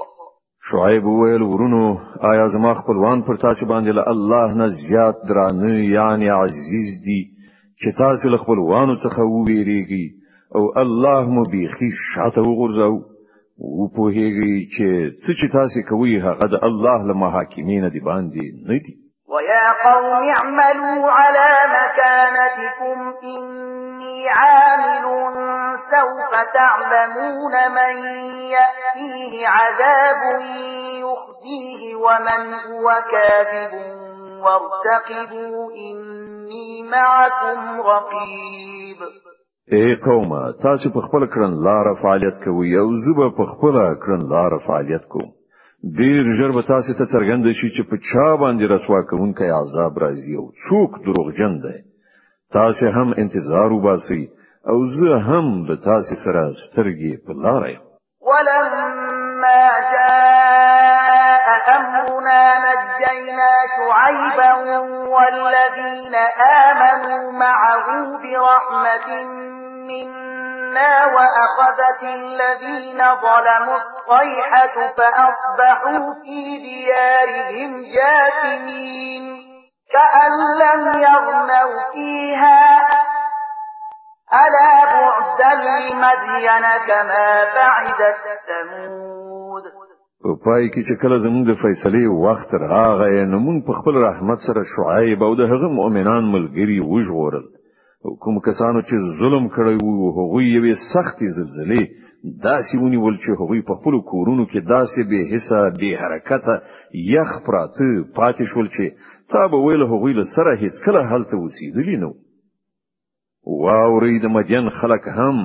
شعيب 0.73 1.05
ويل 1.05 1.43
ورونو 1.43 1.99
آيا 2.33 2.47
زماخ 2.49 2.79
بلوان 2.89 3.23
پرتاش 3.23 3.65
باندل 3.69 3.99
الله 3.99 4.53
نزياد 4.55 5.15
زیات 5.29 5.55
يعني 5.93 6.31
عزيز 6.31 6.91
دي 7.05 7.21
چې 7.83 7.93
لخبلوانو 8.27 8.95
تخوو 8.97 9.45
خپلوانو 9.45 10.20
او 10.55 10.83
الله 10.83 11.23
مو 11.31 11.43
بيخي 11.43 11.91
شاته 12.15 12.41
وغورځو 12.43 12.93
او 13.65 13.83
په 13.95 14.03
هغه 14.19 14.47
چې 14.75 14.87
څه 15.23 15.31
چې 15.39 15.47
تاسو 15.57 15.79
کوي 15.91 16.13
هغه 16.27 16.45
د 16.53 16.55
الله 16.69 16.99
له 17.09 17.15
محاکمین 17.25 17.85
دی 17.95 18.01
باندې 18.09 18.45
نه 18.69 18.77
دی 18.85 18.95
ويا 19.33 19.67
قوم 19.87 20.09
اعملوا 20.37 21.11
على 21.21 21.51
مكانتكم 21.79 22.99
إني 23.25 24.29
عامل 24.31 25.05
سوف 25.95 26.33
تعلمون 26.55 27.55
من 27.79 27.95
يأتيه 28.57 29.49
عذاب 29.49 30.21
يخزيه 31.01 31.95
ومن 32.05 32.43
هو 32.67 32.87
كاذب 33.13 33.75
وارتقبوا 34.45 35.71
إني 35.79 36.91
معكم 36.91 37.81
رقيب 37.81 38.70
اے 39.79 39.87
قومه 40.07 40.39
تاسو 40.63 40.91
په 40.95 41.01
خپل 41.07 41.25
کړن 41.35 41.53
لار 41.67 41.89
فعالیت 42.03 42.37
کوئ 42.45 42.71
او 42.83 42.87
زوب 43.05 43.19
په 43.39 43.45
خپل 43.51 43.77
کړن 44.05 44.23
لار 44.33 44.57
فعالیت 44.67 45.05
کوم 45.13 45.29
ډیر 45.99 46.31
ژر 46.39 46.55
به 46.57 46.63
تاسو 46.73 46.97
ته 47.01 47.05
څرګند 47.13 47.45
شي 47.61 47.69
چې 47.77 47.83
په 47.91 47.97
چا 48.09 48.27
باندې 48.43 48.65
رسوا 48.75 49.01
کوونکی 49.11 49.51
عذاب 49.61 50.01
راځي 50.05 50.35
او 50.41 50.45
څوک 50.67 50.99
دروغجن 51.05 51.55
دی 51.67 51.77
تاسو 52.59 52.91
هم 52.97 53.15
انتظار 53.23 53.73
وباسئ 53.77 54.21
او 54.73 54.79
زه 54.99 55.13
هم 55.29 55.47
د 55.69 55.81
تاسو 55.89 56.15
سره 56.25 56.43
سترګې 56.63 57.13
په 57.27 57.33
لارې 57.45 57.77
ولما 58.31 59.65
جاء 59.95 61.73
امرنا 61.79 62.43
نجينا 62.67 63.30
شعيبا 64.11 64.53
والذين 65.09 66.15
آمنوا 66.71 67.33
معه 67.33 67.87
برحمة 68.19 69.25
منا 69.89 71.05
وأخذت 71.07 72.03
الذين 72.03 72.99
ظلموا 72.99 73.77
الصيحة 73.77 74.87
فأصبحوا 74.97 76.15
في 76.25 76.57
ديارهم 76.59 77.83
جاثمين 77.83 79.47
كأن 79.93 80.33
لم 80.59 81.03
يغنوا 81.03 81.91
فيها 81.93 82.89
ألا 84.33 84.85
بعدا 84.93 85.55
لمدين 85.55 86.61
كما 86.87 87.45
بعدت 87.55 88.25
ثمود 88.47 89.65
په 90.25 90.31
پای 90.45 90.65
کې 90.73 90.81
چې 90.89 90.95
کله 91.03 91.17
زموږ 91.27 91.45
د 91.49 91.55
فیصلې 91.65 92.05
وخت 92.25 92.51
راغی 92.71 93.19
نو 93.31 93.37
موږ 93.47 93.59
په 93.69 93.73
خپل 93.79 93.95
رحمت 94.09 94.39
سره 94.47 94.63
شعیب 94.73 95.23
او 95.29 95.33
د 95.41 95.43
هغه 95.53 95.69
مؤمنان 95.79 96.25
ملګری 96.35 96.79
وژغورل 96.93 97.47
کوم 98.25 98.37
کسانو 98.49 98.81
چې 98.89 99.07
ظلم 99.23 99.45
کړی 99.57 99.75
وو 99.87 100.11
هغه 100.19 100.43
یوې 100.57 100.75
سختې 100.93 101.27
زلزلې 101.39 101.85
داسې 102.49 102.75
ونیول 102.83 103.17
چې 103.23 103.31
هغه 103.41 103.63
په 103.71 103.75
خپل 103.81 103.95
کورونو 104.11 104.45
کې 104.51 104.61
داسې 104.75 105.01
به 105.11 105.21
حصہ 105.33 105.61
به 105.81 105.89
حرکت 106.03 106.45
یخ 107.15 107.31
پراته 107.49 107.89
پاتې 108.19 108.45
شول 108.53 108.69
چې 108.77 108.87
تا 109.33 109.47
به 109.55 109.59
ویل 109.67 109.87
هغه 109.95 110.11
له 110.19 110.25
سره 110.37 110.53
هیڅ 110.65 110.77
کله 110.89 111.03
حالت 111.13 111.33
وسیدلی 111.45 111.97
نو 112.05 112.13
واوري 113.65 114.17
د 114.27 114.35
مدین 114.39 114.71
خلک 114.81 115.09
هم 115.21 115.37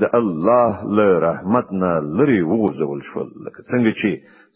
د 0.00 0.04
الله 0.20 0.72
له 0.96 1.08
رحمت 1.28 1.66
نه 1.82 1.92
لري 2.18 2.40
وغورځول 2.50 3.00
شو 3.08 3.20
لکه 3.46 3.60
څنګه 3.70 3.90
چې 4.00 4.10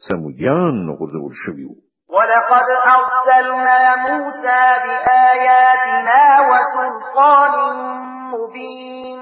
سمویان 0.06 0.74
وغورځول 0.88 1.32
شو 1.42 1.52
یو 1.64 1.72
ولقد 2.16 2.68
أرسلنا 2.96 3.80
موسى 4.06 4.62
بآياتنا 4.84 6.22
وسلطان 6.50 7.52
مبين 8.32 9.18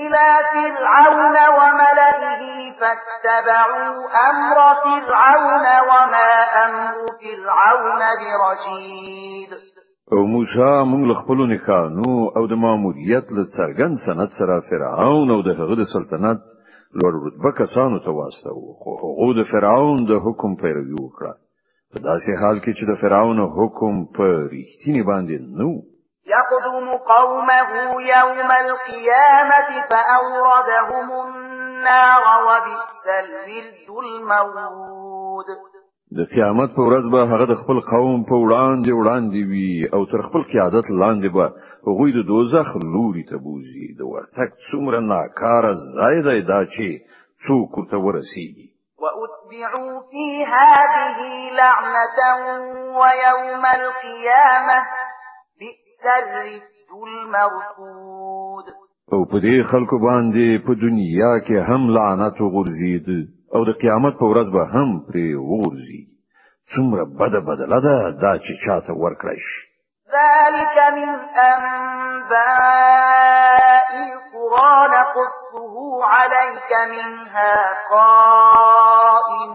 إلى 0.00 0.26
فرعون 0.52 1.36
وملئه 1.58 2.42
فاتبعوا 2.80 3.88
أمر 4.30 4.56
فرعون 4.84 5.64
وما 5.90 6.30
أمر 6.66 6.94
فرعون 7.22 8.02
برشيد 8.30 9.50
او 10.12 10.18
موسی 10.32 10.72
موږ 10.92 11.08
خپل 11.20 11.38
نکانو 11.54 12.10
او 12.36 12.42
د 12.52 12.54
ماموریت 12.64 13.26
له 13.36 13.44
څرګند 13.56 13.94
سند 14.06 14.30
سره 14.38 14.54
فرعون 14.68 15.28
او 15.34 15.40
د 15.48 15.50
هغه 15.58 15.74
د 15.80 15.84
سلطنت 15.94 16.38
لوړ 16.98 17.12
رتبه 17.26 17.50
کسانو 17.62 17.98
ته 18.04 18.10
واستو 18.18 18.56
خو 18.82 18.90
هغه 19.02 19.28
د 19.38 19.42
فرعون 19.52 19.98
د 20.10 20.12
حکم 20.24 20.50
پیروي 20.62 20.96
وکړه 21.00 21.32
په 21.92 21.96
داسې 22.08 22.30
حال 22.40 22.56
کې 22.64 22.72
چې 22.78 22.84
د 22.90 22.92
فرعون 23.02 23.38
حکم 23.56 23.94
په 24.16 24.26
ریښتینی 24.54 25.02
باندې 25.10 25.36
نو 25.58 25.68
يقدم 26.36 26.86
قومه 27.12 27.60
يوم 28.14 28.48
القيامة 28.66 29.70
فأوردهم 29.90 31.06
النار 31.24 32.22
وبئس 32.46 33.02
الورد 33.22 33.86
المورود 34.46 35.46
د 36.14 36.18
قیامت 36.32 36.70
په 36.76 36.82
ورځ 36.88 37.04
به 37.12 37.20
هغه 37.32 37.46
د 37.50 37.54
خپل 37.60 37.78
قوم 37.92 38.18
په 38.30 38.34
وړاندې 38.44 38.90
وړاندې 38.98 39.40
وي 39.50 39.72
او 39.94 40.00
تر 40.12 40.20
خپل 40.26 40.42
قیادت 40.52 40.86
لاندې 41.02 41.28
به 41.36 41.44
هغوی 41.86 42.10
د 42.14 42.20
دوزخ 42.30 42.68
لوري 42.94 43.24
ته 43.30 43.36
بوزي 43.46 43.86
د 43.98 44.00
ورتک 44.12 44.50
څومره 44.68 44.98
ناکاره 45.12 45.72
ځای 45.96 46.16
دی 46.26 46.40
دا 46.50 46.60
چې 46.74 46.86
څوک 47.44 47.68
ورته 47.78 47.96
ورسیږي 48.06 48.66
وأتبعوا 49.02 49.94
في 50.10 50.26
هذه 50.54 51.20
لعنة 51.62 52.18
ويوم 52.98 53.62
القيامة 53.80 54.78
بئس 55.60 56.02
الرفد 56.20 56.90
المرفود 57.08 58.66
او 59.14 59.20
په 59.30 59.36
دې 59.44 59.56
خلکو 59.70 59.96
باندې 60.08 60.46
په 60.66 60.72
دنیا 60.84 61.32
کې 61.46 61.56
هم 61.68 61.82
لعنت 61.96 62.36
وغورځید 62.40 63.08
او 63.54 63.60
د 63.68 63.70
قیامت 63.80 64.14
په 64.20 64.26
ورځ 64.32 64.46
به 64.56 64.62
هم 64.74 64.88
پرې 65.06 65.26
وورځي 65.50 66.00
څومره 66.72 67.02
بده 67.18 67.40
بدله 67.48 67.78
ده 67.86 67.96
دا 68.24 68.32
چې 68.44 68.52
چاته 68.64 68.92
ورکړی 69.04 69.38
شي 69.48 69.58
ذلك 70.16 70.76
من 70.98 71.08
أنباء 71.50 73.88
القرى 74.10 74.74
نقصه 74.96 75.54
عليك 76.16 76.70
منها 76.94 77.54
قائم 77.94 79.54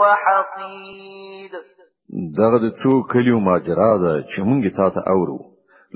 وحصيد 0.00 1.52
دغه 2.38 2.58
د 2.64 2.66
څو 2.80 2.92
کلیو 3.12 3.38
ماجرا 3.48 3.92
ده 4.04 4.14
چې 4.30 4.38
مونږ 4.48 4.62
تاسو 4.80 5.00
اورو 5.14 5.38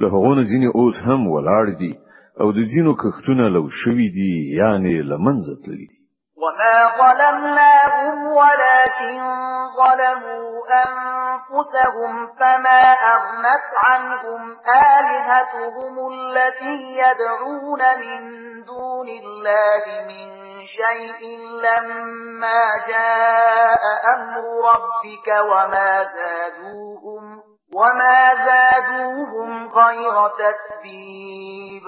له 0.00 0.07
هغونه 0.14 0.42
ځینې 0.50 0.68
اوس 0.79 0.96
هم 1.09 1.20
ولاړ 1.35 1.66
دي 1.81 1.92
او 2.40 2.46
د 2.59 2.61
ځینو 2.72 2.90
کښتونه 3.03 3.44
لو 3.57 3.62
شوي 3.81 4.09
دي 4.18 4.33
یعنی 4.61 4.94
لمنځه 5.11 5.55
تللي 5.64 5.87
دي 5.92 5.99
وما 6.42 6.92
ظلمناهم 6.98 8.26
ولكن 8.26 9.35
ظلموا 9.76 10.64
أنفسهم 10.87 12.26
فما 12.35 12.83
أغنت 12.92 13.64
عنهم 13.76 14.57
آلهتهم 14.68 15.98
التي 16.12 16.98
يدعون 16.98 17.98
من 17.98 18.29
دون 18.64 19.09
الله 19.09 20.05
من 20.09 20.40
شيء 20.66 21.38
لما 21.61 22.64
جاء 22.88 23.81
أمر 24.16 24.72
ربك 24.72 25.50
وما 25.53 26.05
زادوهم, 26.05 27.42
وما 27.74 28.35
زادوهم 28.46 29.68
غير 29.68 30.29
تتبيب 30.29 31.83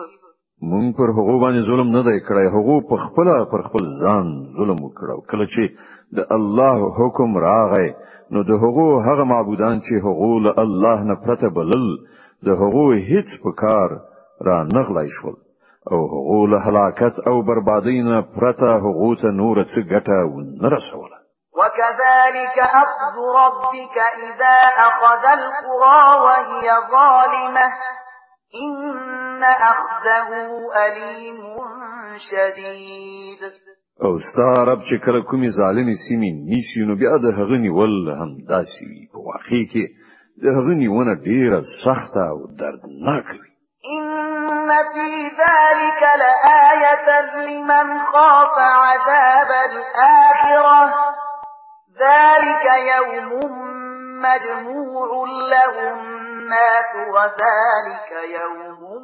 مونږ 0.70 0.86
پر 0.96 1.08
هغه 1.18 1.34
باندې 1.42 1.60
ظلم 1.68 1.88
نه 1.96 2.02
دی 2.08 2.18
کړی 2.28 2.46
هغه 2.54 2.74
په 2.90 2.96
خپل 3.04 3.28
پر 3.52 3.60
خپل 3.68 3.84
ځان 4.02 4.26
ظلم 4.56 4.78
وکړو 4.86 5.18
کله 5.30 5.44
چې 5.54 5.62
د 6.16 6.26
الله 6.36 6.76
حکم 6.98 7.30
راغی 7.46 7.88
نو 8.34 8.40
د 8.50 8.60
هغه 8.64 8.86
هغه 9.08 9.24
معبودان 9.32 9.80
چې 9.86 9.94
هغه 10.06 10.28
له 10.46 10.52
الله 10.62 10.98
نه 11.10 11.14
پرته 11.24 11.48
بلل 11.58 11.86
د 12.46 12.48
هغه 12.62 12.84
هیڅ 13.10 13.28
په 13.44 13.50
کار 13.62 13.88
را 14.46 14.58
نغلای 14.76 15.08
شول 15.18 15.36
او 15.90 15.98
هغه 16.12 16.44
له 16.52 16.58
هلاکت 16.66 17.14
او 17.28 17.34
بربادی 17.48 17.98
نه 18.10 18.18
پرته 18.36 18.66
هغه 18.84 19.08
ته 19.22 19.28
نور 19.40 19.62
څه 19.72 19.80
ګټه 19.92 20.16
و 20.30 20.34
نه 20.62 20.68
رسوله 20.76 21.16
وكذلك 21.60 22.56
أخذ 22.82 23.16
ربك 23.42 23.96
إذا 24.28 24.56
أخذ 24.88 25.24
القرى 25.38 26.02
وهي 26.26 26.66
ظالمة 26.96 27.66
إن 28.54 29.42
أخذه 29.42 30.28
أليم 30.86 31.38
شديد 32.30 33.38
او 34.06 34.16
ستا 34.28 34.64
رب 34.64 34.78
چې 34.78 35.04
کله 35.06 35.22
کومي 35.30 35.48
ظالمي 35.60 35.94
سیمې 36.04 36.30
نیسی 36.50 36.80
نو 36.86 36.94
بیا 37.02 37.16
د 37.22 37.26
هغني 37.38 37.70
ول 37.70 37.94
هم 38.20 38.30
داسي 38.48 38.86
په 39.12 39.18
واقع 39.30 39.60
کې 39.72 39.84
د 40.42 40.44
هغني 40.58 40.88
ونه 40.88 41.14
ډیره 41.28 41.58
سخت 41.84 42.14
او 42.30 42.36
دردناک 42.60 43.26
وي 43.40 43.50
ان 43.94 44.70
في 44.92 45.10
ذلك 45.44 46.02
لآية 46.22 47.08
لمن 47.46 47.86
خاف 48.12 48.54
عذاب 48.58 49.50
الآخرة 49.70 50.92
ذلك 52.04 52.64
يوم 52.92 53.42
مجموع 54.22 55.26
له 55.52 55.74
الناس 56.52 57.08
وذلك 57.14 58.10
يوم 58.40 59.02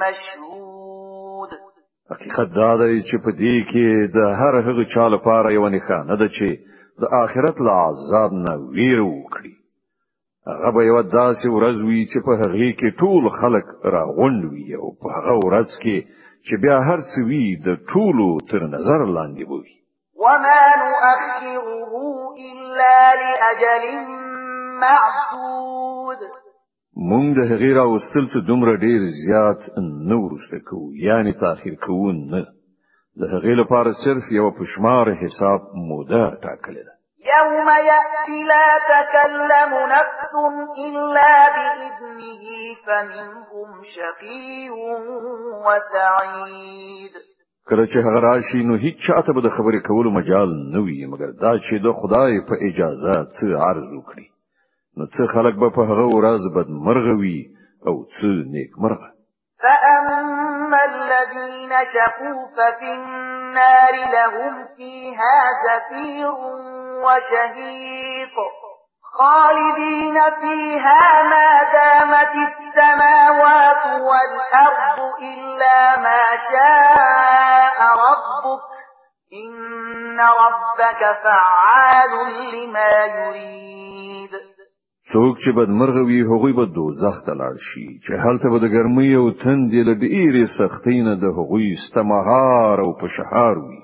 مشهود 0.00 1.48
حقیقت 2.10 2.48
دا 2.56 2.70
دی 2.86 3.02
چې 3.02 3.16
په 3.26 3.30
دې 3.30 3.56
کې 3.70 4.12
د 4.16 4.18
هر 4.42 4.54
هغه 4.68 4.84
چا 4.94 5.08
لپاره 5.14 5.52
یو 5.54 5.68
نښانه 5.74 6.14
ده 6.22 6.28
چې 6.28 6.48
د 7.00 7.04
آخرت 7.24 7.56
له 7.66 7.72
عذاب 7.84 8.32
نه 8.46 8.52
ویر 8.56 9.00
وکړي 9.02 9.54
هغه 10.48 10.70
به 10.76 10.82
یو 10.90 11.02
داسې 11.02 11.46
ورځ 11.54 11.78
وي 11.88 12.06
چې 12.12 12.18
په 12.26 12.32
هغه 12.42 12.68
کې 12.78 12.96
ټول 13.02 13.28
خلک 13.40 13.66
راغونډ 13.94 14.44
وي 14.52 14.74
او 14.82 14.86
په 15.02 15.08
هغه 15.16 15.34
ورځ 15.44 15.70
کې 15.82 15.98
چې 16.46 16.54
بیا 16.62 16.78
هر 16.90 16.98
څه 17.10 17.18
وي 17.28 17.46
د 17.66 17.68
ټولو 17.92 18.28
تر 18.52 18.64
نظر 18.76 19.00
لاندې 19.16 19.44
وي 19.50 19.68
وما 20.24 20.62
نؤخره 20.82 21.94
إلا 22.50 22.98
لأجل 23.22 23.84
معدود 24.84 26.18
مونږ 27.10 27.26
د 27.38 27.40
هغې 27.50 27.70
راوستل 27.80 28.24
څه 28.32 28.38
دومره 28.50 28.72
ډیر 28.84 29.00
زیات 29.24 29.60
نه 30.10 30.16
ورسته 30.24 30.56
کوو 30.68 30.94
یعنی 31.08 31.32
تاخير 31.44 31.74
کوو 31.84 32.12
نه 32.32 32.40
د 33.20 33.22
هغې 33.34 33.54
لپاره 33.60 33.90
صرف 34.04 34.24
یو 34.38 34.46
پښمار 34.58 35.06
حساب 35.22 35.60
موده 35.88 36.24
ټاکلې 36.44 36.82
ده 36.88 36.92
يوم 37.34 37.68
يأتي 37.90 38.38
لا 38.52 38.68
تكلم 38.92 39.72
نفس 39.94 40.32
إلا 40.86 41.32
بإذنه 41.56 42.44
فمنهم 42.84 43.68
شقي 43.94 44.52
وسعيد 45.66 47.14
کله 47.68 47.84
چې 47.90 47.98
هغه 48.06 48.18
راشي 48.28 48.60
نو 48.68 48.74
هیڅ 48.84 48.96
چاته 49.06 49.30
به 49.36 49.40
د 49.42 49.48
خبرې 49.56 49.80
کولو 49.90 50.10
مجال 50.18 50.48
نه 50.74 50.78
وي 50.86 51.06
مګر 51.12 51.30
دا 51.44 51.52
چې 51.66 51.74
د 51.84 51.88
خدای 51.98 52.32
په 52.48 52.54
اجازه 52.68 53.14
څه 53.36 53.46
عرض 53.68 53.88
وکړي 53.98 54.26
نو 55.00 55.06
څه 55.14 55.22
خلک 55.34 55.54
به 55.62 55.68
په 55.76 55.82
هغه 55.90 56.06
ورځ 56.16 56.42
بد 56.56 56.68
مرغوي 56.86 57.38
او 57.88 57.94
څه 58.14 58.28
مرغ 58.82 59.00
فأما 59.64 60.80
الذين 60.94 61.72
شقوا 61.92 62.36
ففي 62.56 62.88
النار 62.98 63.94
لهم 64.16 64.52
فيها 64.76 65.36
زفير 65.66 66.32
وشهيق 67.06 68.34
خالدين 69.18 70.16
فيها 70.40 71.02
ما 71.32 71.50
دامت 71.76 72.32
السماوات 72.48 73.84
والأرض 74.10 74.98
إلا 75.34 75.78
ما 76.06 76.22
شاء 76.52 77.78
ربك 78.06 78.70
إن 79.42 80.20
ربك 80.44 81.00
فعال 81.24 82.12
لما 82.54 83.04
يريد 83.04 83.67
څوک 85.12 85.36
چې 85.42 85.50
بد 85.58 85.68
مرغه 85.80 86.02
وي 86.08 86.18
هغوی 86.30 86.52
به 86.58 86.64
دوزخ 86.78 87.16
ته 87.26 87.32
لاړ 87.40 87.54
شي 87.68 87.84
چې 88.06 88.12
هلته 88.24 88.46
به 88.52 88.58
د 88.60 88.66
ګرمۍ 88.76 89.10
او 89.20 89.26
تندې 89.44 89.80
له 89.88 89.94
ډېرې 90.04 90.44
سختۍ 90.58 90.96
نه 91.06 91.14
د 91.22 91.24
هغوی 91.38 91.66
استمهار 91.78 92.76
او 92.84 92.90
پشهار 93.02 93.54
وي 93.66 93.78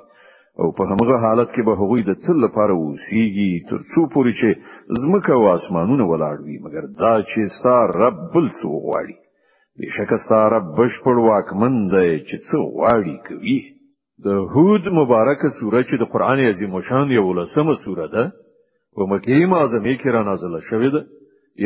او 0.61 0.67
په 0.79 0.83
همغه 0.91 1.17
حالت 1.25 1.49
کې 1.55 1.63
به 1.69 1.73
هغوی 1.81 2.03
د 2.09 2.13
تل 2.25 2.37
لپاره 2.47 2.73
اوسیږي 2.81 3.53
تر 3.71 3.81
څو 3.93 4.01
پورې 4.15 4.33
چې 4.41 4.49
زمکه 5.05 5.33
او 5.39 5.45
اسمانونه 5.59 6.05
ولاړ 6.13 6.37
وي 6.47 6.57
مګر 6.65 6.85
دا 7.05 7.15
چې 7.31 7.41
ستا 7.57 7.79
رب 8.03 8.17
بل 8.35 8.47
څه 8.59 8.67
غواړي 8.85 9.15
بشکه 9.81 10.17
ستا 10.27 10.41
رب 10.57 10.65
بشپړ 10.81 11.17
واکمن 11.29 11.75
دی 11.95 12.11
چې 12.29 12.37
څه 12.49 12.57
غواړي 12.77 13.15
کوي 13.29 13.59
د 14.25 14.29
هود 14.57 14.85
مبارکه 15.01 15.49
سوره 15.61 15.81
چې 15.89 15.95
د 15.99 16.05
قران 16.15 16.39
عظیم 16.53 16.81
شان 16.89 17.07
یو 17.21 17.27
لسمه 17.41 17.75
سوره 17.85 18.07
ده 18.15 18.25
په 18.97 19.03
مکه 19.11 19.37
معظمه 19.51 19.93
کې 20.01 20.09
را 20.17 20.23
نازله 20.23 20.61
شوې 20.71 20.91
ده 20.95 21.01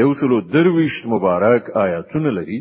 یو 0.01 0.09
سلو 0.21 0.39
درویشت 0.53 1.03
مبارک 1.15 1.65
آیاتونه 1.85 2.31
لري 2.39 2.61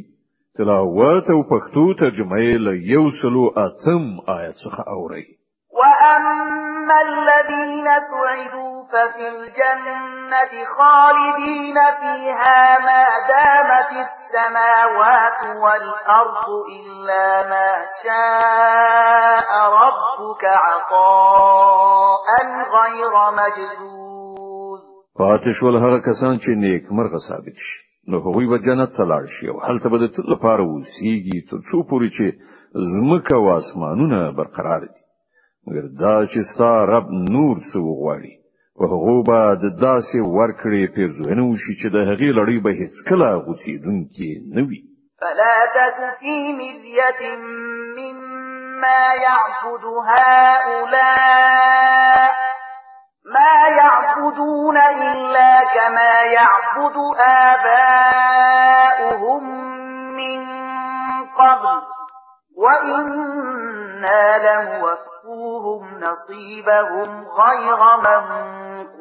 تلاوت 0.58 1.26
او 1.34 1.40
پښتو 1.52 1.84
ترجمه 2.00 2.38
یې 2.48 2.56
له 2.66 2.74
یو 2.94 3.04
سلو 3.22 3.46
اتم 3.68 4.04
آیات 4.38 4.58
څخه 4.66 4.82
اوري 4.96 5.26
واما 5.80 6.36
الذين 7.12 7.88
سعدوا 8.10 8.72
ففي 8.92 9.26
الجنة 9.36 10.54
خالدين 10.78 11.78
فيها 12.00 12.60
ما 12.88 13.04
دامت 13.32 13.90
السماوات 14.08 15.40
والأرض 15.64 16.48
إلا 16.80 17.26
ما 17.52 17.70
شاء 18.04 19.50
ربك 19.84 20.44
عطاء 20.44 22.36
غير 22.76 23.14
مجذوب 23.40 23.97
پاتې 25.20 25.52
شول 25.60 25.76
هغه 25.76 25.98
کسان 26.08 26.36
چې 26.44 26.50
نیک 26.64 26.84
مرغه 26.98 27.20
ثابت 27.30 27.56
شي 27.64 27.76
نو 28.12 28.16
هغوی 28.26 28.46
به 28.52 28.58
جنت 28.66 28.92
ته 28.98 29.04
لاړ 29.12 29.24
شي 29.38 29.46
او 29.52 29.58
هلته 29.68 29.88
به 29.92 29.98
د 30.00 30.06
تل 30.16 30.24
لپاره 30.34 30.62
وسیږي 30.64 31.40
تر 31.50 31.60
څو 31.70 31.78
پورې 31.90 32.10
چې 32.18 32.26
زمکه 32.96 33.36
او 33.40 33.46
اسمانونه 33.62 34.20
برقرار 34.40 34.82
دي 34.94 35.02
مګر 35.68 35.86
دا 36.02 36.16
چې 36.32 36.40
ستا 36.52 36.74
رب 36.94 37.06
نور 37.36 37.56
څه 37.70 37.78
وغواړي 37.88 38.34
او 38.80 38.84
هغه 38.92 39.16
به 39.28 39.40
د 39.64 39.66
داسې 39.88 40.16
ورکړې 40.38 40.92
پیرزوینه 40.96 41.44
وشي 41.46 41.74
چې 41.82 41.88
د 41.96 41.98
هغې 42.10 42.30
لړۍ 42.40 42.58
به 42.66 42.72
هیڅ 42.82 42.94
کله 43.10 43.28
غوڅېدونکې 43.46 44.32
نه 44.56 44.62
وي 44.70 44.82
فلا 45.22 45.56
تك 45.78 45.98
في 46.20 46.36
مرية 46.60 47.20
مما 47.98 49.04
يعبد 49.26 49.84
هؤلاء 50.10 52.47
ما 53.28 53.78
يعبدون 53.78 54.78
إلا 54.78 55.52
كما 55.74 56.12
يعبد 56.38 56.96
آباؤهم 57.20 59.44
من 60.16 60.42
قبل 61.40 61.82
وإنا 62.58 64.24
لنوفوهم 64.48 65.84
نصيبهم 66.00 67.10
غير 67.16 67.80
منقوص 68.08 68.98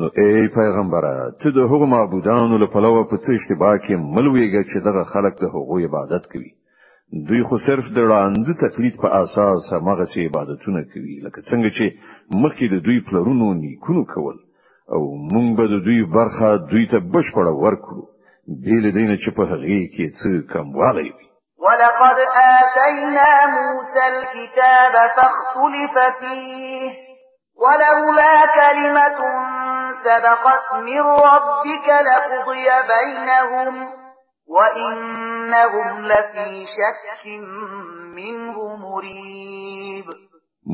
نو 0.00 0.06
ای 0.18 0.48
پیغمبره 0.58 1.14
ته 1.42 1.48
د 1.50 1.58
هغو 1.70 1.86
معبودانو 1.94 2.56
له 2.58 2.66
پلوه 2.74 3.02
په 3.10 3.16
څه 3.24 3.28
اشتباه 3.40 3.76
کې 3.84 3.94
ملويږي 4.14 4.62
چې 4.70 4.78
دغه 4.86 5.02
خلک 5.12 5.34
د 5.40 5.44
هغو 5.54 5.74
عبادت 5.84 6.24
کوي 6.32 6.50
دوی 7.28 7.42
خو 7.48 7.56
صرف 7.66 7.84
د 7.96 7.98
وړاندې 8.06 8.52
تقلید 8.64 8.94
په 9.02 9.08
اساس 9.22 9.62
هغه 9.88 10.04
سي 10.12 10.20
عبادتونه 10.28 10.80
کوي 10.92 11.16
لکه 11.26 11.40
څنګه 11.50 11.70
چې 11.76 11.84
مخکې 12.42 12.64
د 12.68 12.76
دوی 12.86 12.98
پلرونو 13.08 13.46
نیکونو 13.62 14.02
کول 14.14 14.36
او 14.94 15.00
مونږ 15.32 15.48
به 15.56 15.64
د 15.74 15.76
دوی 15.86 16.00
برخه 16.16 16.48
دوی 16.72 16.84
ته 16.92 16.98
بشپړه 17.14 17.52
ورکړو 17.64 18.02
بیل 18.64 18.84
دین 18.98 19.10
چې 19.22 19.28
په 19.36 19.42
هغه 19.52 19.78
کې 19.94 20.06
څه 20.18 20.28
کموالی 20.52 21.08
وي 21.16 21.26
ولقد 21.66 22.18
آتينا 22.60 23.30
موسى 23.56 24.02
الكتاب 24.14 24.92
فاختلف 25.16 25.94
فيه 26.20 26.90
ولولا 27.62 28.34
كلمة 28.58 29.18
سبقت 30.04 30.68
من 30.88 31.00
ربك 31.30 31.88
لقضي 32.08 32.68
بينهم 32.94 33.86
وإن 34.56 35.25
إنهم 35.54 36.02
لفي 36.06 36.52
شك 36.76 37.26
منه 38.18 38.58
مريب 38.88 40.06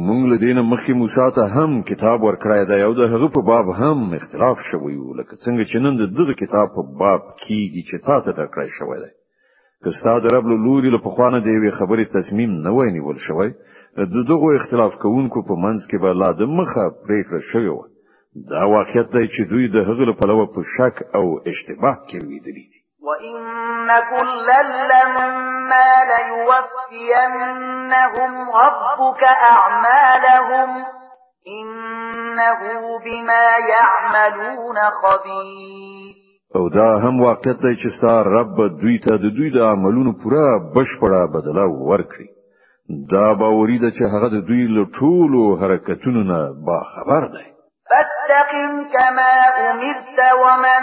مونږ 0.06 0.22
له 0.30 0.36
دینه 0.44 0.62
مخکې 0.72 0.92
موسی 1.00 1.26
ته 1.36 1.44
هم 1.56 1.70
کتاب 1.90 2.18
ورکړای 2.26 2.62
دا 2.70 2.76
یو 2.84 2.92
د 2.94 3.00
هغه 3.12 3.28
په 3.34 3.40
باب 3.50 3.66
هم 3.80 3.98
اختلاف 4.18 4.56
شوی 4.70 4.96
و 4.96 5.14
لکه 5.18 5.34
څنګه 5.44 5.64
چې 5.70 5.76
نن 5.84 5.94
د 6.00 6.04
دغه 6.18 6.32
کتاب 6.42 6.66
په 6.76 6.82
باب 7.02 7.20
کېږي 7.44 7.82
چې 7.88 7.96
تاسو 8.06 8.24
ته 8.26 8.32
درکړای 8.40 8.68
شوی 8.78 8.98
دی 9.04 9.12
که 9.82 9.90
ستاسو 9.98 10.32
رب 10.34 10.44
له 10.52 10.56
لوري 10.64 10.90
له 10.94 10.98
پخوانه 11.06 11.38
دی 11.46 11.54
وی 11.62 11.70
خبرې 11.78 12.06
تصمیم 12.18 12.50
نه 12.64 12.70
وای 12.76 12.88
نیول 12.96 13.18
شوی 13.26 13.48
د 14.16 14.18
دغه 14.32 14.48
اختلاف 14.60 14.92
کوونکو 15.04 15.38
په 15.48 15.54
منځ 15.64 15.80
کې 15.90 15.96
به 16.04 16.10
لا 16.22 16.30
د 16.40 16.42
مخه 16.58 16.84
پریکړه 17.04 17.40
شوی 17.50 17.68
و 17.76 17.80
دا 18.54 18.62
واقعیت 18.76 19.08
دی 19.16 19.24
چې 19.34 19.42
دوی 19.50 19.64
د 19.68 19.76
هغه 19.88 20.12
په 20.20 20.24
لور 20.30 20.46
په 20.54 20.60
شک 20.76 20.96
او 21.18 21.24
اشتباه 21.52 21.96
کې 22.08 22.18
ویدلی 22.30 22.66
دي 22.72 22.81
وإن 23.06 23.36
كلا 24.10 24.62
لما 24.92 25.90
ليوفينهم 26.14 28.32
ربك 28.62 29.22
أعمالهم 29.24 30.68
إنه 31.58 32.60
بما 33.04 33.46
يعملون 33.74 34.76
خبير 35.02 36.14
او 36.56 36.68
دا 36.68 36.98
هم 37.08 37.20
واقعیت 37.20 37.56
دی 37.56 37.76
چې 37.76 37.98
ستا 37.98 38.22
رب 38.22 38.56
دوی 38.80 38.98
ته 39.04 39.16
د 39.16 39.20
دوی 39.36 39.50
د 39.54 39.58
عملونو 39.72 40.12
پوره 40.22 40.46
بشپړه 40.76 41.22
بدله 41.34 41.64
ورکړي 41.90 42.28
دا 43.12 43.26
باوري 43.40 43.78
ده 43.78 43.90
چې 43.90 44.02
هغه 44.14 44.28
د 44.28 44.36
دوی 44.48 44.64
له 44.74 44.82
ټولو 44.98 45.42
حرکتونو 45.60 46.20
نه 46.32 46.40
با 46.66 46.78
خبر 46.94 47.22
دی 47.34 47.46
فاستقم 47.90 48.74
كما 48.94 49.32
أمرت 49.70 50.18
ومن 50.44 50.80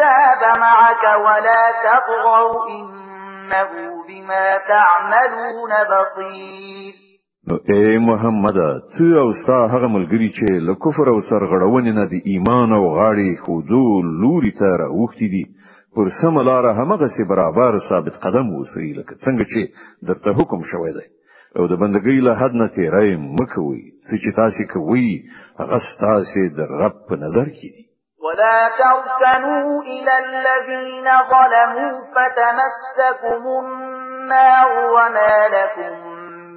تاب 0.00 0.42
معك 0.58 1.04
ولا 1.26 1.64
تطغوا 1.86 2.68
إنه 2.70 3.70
بما 4.08 4.46
تعملون 4.70 5.72
بصير 5.92 6.94
اے 7.72 7.82
محمد 8.10 8.56
ته 8.92 9.08
او 9.22 9.28
ستا 9.42 9.60
هغه 9.74 9.86
ملګری 9.96 10.28
چې 10.36 10.46
له 10.68 10.74
کفر 10.84 11.06
او 11.14 11.18
سرغړونې 11.30 11.92
نه 11.98 12.04
د 12.12 12.14
ایمان 12.32 12.70
او 12.78 12.84
غاړې 12.98 13.30
خودو 13.44 13.84
لوري 14.22 14.52
ته 14.60 14.66
راوختي 14.82 15.26
دي 15.34 15.44
پر 15.94 16.06
سم 16.20 16.34
لار 16.48 16.64
همغه 16.80 17.06
سي 17.16 17.22
برابر 17.32 17.72
ثابت 17.90 18.14
قدم 18.24 18.46
اوسئ 18.58 18.86
لکه 18.98 19.14
څنګه 19.24 19.44
چې 19.52 19.60
درته 20.08 20.28
حکم 20.38 20.60
شوی 20.70 20.92
دی 20.96 21.06
او 21.58 21.64
د 21.72 21.74
بندګۍ 21.82 22.18
له 22.26 22.32
حد 22.40 22.52
نه 22.60 22.66
تیرای 22.76 23.10
مکوي 23.36 23.84
چې 24.20 24.28
تاسو 24.40 24.62
کوي 24.72 25.08
هغه 25.60 25.78
ستاسو 25.90 26.42
د 26.56 26.58
رب 26.82 26.94
په 27.08 27.14
نظر 27.24 27.46
کې 27.56 27.68
دي 27.74 27.82
ولا 28.24 28.58
تركنوا 28.82 29.66
إلى 29.94 30.14
الذين 30.28 31.06
ظلموا 31.32 31.92
فتمسكم 32.14 33.42
النار 33.64 34.68
وما 34.96 35.34
لكم 35.56 35.92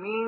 من 0.06 0.28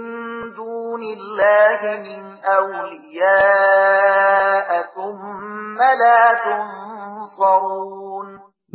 دون 0.59 1.01
الله 1.17 1.79
من 2.07 2.21
أولياء 2.59 4.69
ثم 4.95 5.77
لا 6.01 6.21
تنصرون 6.47 8.29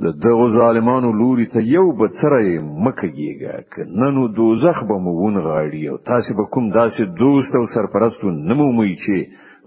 د 0.05 0.07
دغه 0.25 0.43
ظالمانو 0.59 1.09
لوري 1.21 1.47
ته 1.53 1.59
یو 1.77 1.85
بل 2.01 2.11
سره 2.23 2.41
مکهږي 2.87 3.31
کنه 3.73 4.09
نو 4.17 4.23
دوزخ 4.39 4.77
به 4.89 4.97
مو 5.05 5.13
ون 5.23 5.37
غاړي 5.47 5.83
او 5.93 5.97
تاسو 6.11 6.31
به 6.39 6.45
کوم 6.53 6.65
داسې 6.81 7.03
دوست 7.23 7.53
او 7.59 7.65
سرپرست 7.75 8.21
نمو 8.49 8.69
موي 8.77 8.95
چې 9.05 9.17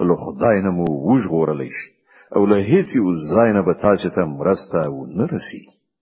له 0.08 0.14
خدای 0.24 0.58
نه 0.66 0.72
مو 0.78 0.86
وژغورل 1.10 1.62
شي 1.78 1.88
او 2.36 2.42
له 2.52 2.58
هیڅ 2.72 2.88
یو 3.00 3.08
ځای 3.34 3.50
نه 3.58 3.62
به 3.68 3.74
تاسو 3.86 4.08
ته 4.16 4.22
مرسته 4.40 4.80
و 4.96 4.98
نه 5.18 5.24
رسی 5.34 5.60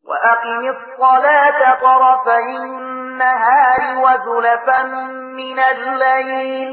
واقم 0.10 0.64
الصلاه 0.76 1.60
طرفي 1.84 2.50
النهار 2.70 3.82
وزلفا 4.04 4.82
من 5.42 5.58
الليل 5.74 6.70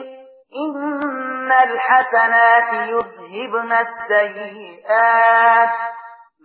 ان 0.67 1.49
الحسنات 1.67 2.69
يذهبن 2.93 3.71
السيئات 3.87 5.75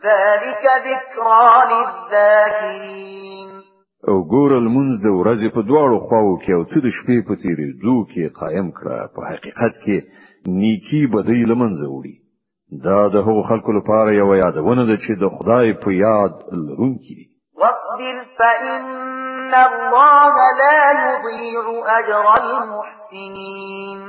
ذلك 0.03 0.65
ذكرى 0.87 1.63
للذاكرين 1.73 3.49
او 4.07 4.17
ګور 4.31 4.51
المنز 4.63 4.97
د 5.05 5.07
ورځې 5.19 5.47
په 5.55 5.61
دواړو 5.69 5.97
خواو 6.09 6.33
کې 6.41 6.51
او 6.57 6.61
څه 6.71 6.77
د 6.85 6.87
شپې 6.97 7.17
په 7.27 7.33
تیرېدو 7.43 7.95
کې 8.11 8.23
قائم 8.39 8.67
کړه 8.77 8.97
په 9.15 9.21
حقیقت 9.29 9.73
کې 9.83 9.97
نیکی 10.61 11.01
بدی 11.13 11.39
لمنځ 11.51 11.79
وړي 11.93 12.15
دا 12.85 12.99
د 13.13 13.15
هغو 13.27 13.41
خلکو 13.49 13.71
لپاره 13.79 14.09
یو 14.21 14.29
یادونه 14.43 14.83
ده 14.89 14.95
چې 15.03 15.11
د 15.21 15.25
خدای 15.35 15.65
په 15.83 15.89
یاد 16.05 16.33
لرونکي 16.67 17.13
دي 17.19 17.25
واصبر 17.63 18.15
فإن 18.39 19.53
الله 19.69 20.33
لا 20.61 20.77
يضيع 21.05 21.63
أجر 21.99 22.25
المحسنين 22.43 23.99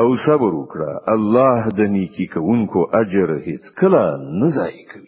او 0.00 0.06
صبر 0.26 0.52
وکړه 0.60 0.92
الله 1.14 1.58
د 1.68 1.80
نیکی 1.96 2.26
کوونکو 2.34 2.80
اجر 3.02 3.28
هیڅ 3.46 3.62
کله 3.80 4.02
نه 4.40 4.48
ضایع 4.58 4.84
کوي 4.92 5.07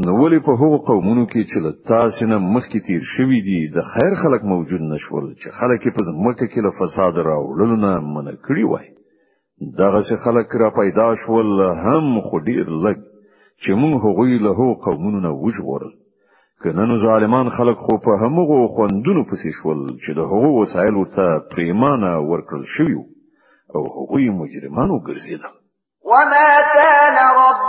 نو 0.00 0.12
ولې 0.20 0.38
په 0.46 0.52
هغو 0.60 0.76
قومونو 0.90 1.22
کې 1.32 1.42
چې 1.50 1.58
له 1.64 1.70
تاسو 1.88 2.26
نه 2.32 2.36
مخکې 2.54 2.78
تیر 2.86 3.02
شوي 3.14 3.40
دي 3.48 3.56
د 3.74 3.82
خیر 3.94 4.12
خلک 4.22 4.44
موجود 4.52 4.82
نشول 4.92 5.24
چې 5.40 5.48
خلک 5.58 5.84
په 5.96 6.02
ځمکه 6.06 6.46
کې 6.52 6.64
له 6.66 6.70
فساد 6.78 7.18
راوړلو 7.30 7.76
نه 7.84 7.90
منع 8.14 8.34
کړی 8.46 8.64
وای 8.68 8.88
دغه 9.80 10.00
چې 10.08 10.22
خلک 10.24 10.56
را 10.62 10.70
پیدا 10.80 11.08
شول 11.24 11.48
هم 11.84 12.08
خو 12.28 12.40
ډیر 12.46 12.72
لږ 12.86 13.02
چې 13.62 13.70
موږ 13.80 13.92
هغوی 14.06 14.38
له 14.44 14.50
هغو 14.60 14.78
قومونو 14.88 15.20
نه 15.26 15.32
وژغورل 15.42 15.92
کنه 16.64 16.86
نو 16.92 16.96
ظالمان 17.06 17.52
خلک 17.58 17.76
خو 17.86 17.94
په 18.06 18.12
همغو 18.24 18.58
خوندونو 18.76 19.22
پسې 19.30 19.50
شول 19.60 19.80
چې 20.02 20.10
د 20.18 20.30
هغو 20.32 20.50
وسایل 20.60 20.94
ورته 20.96 21.44
پریمانه 21.52 22.10
ورکړل 22.30 22.64
شوی 22.76 22.94
او 23.74 23.82
هغوی 23.96 24.28
مجرمانو 24.40 25.00
ګرځیدل 25.08 25.54
وما 26.10 26.48
كان 26.76 27.21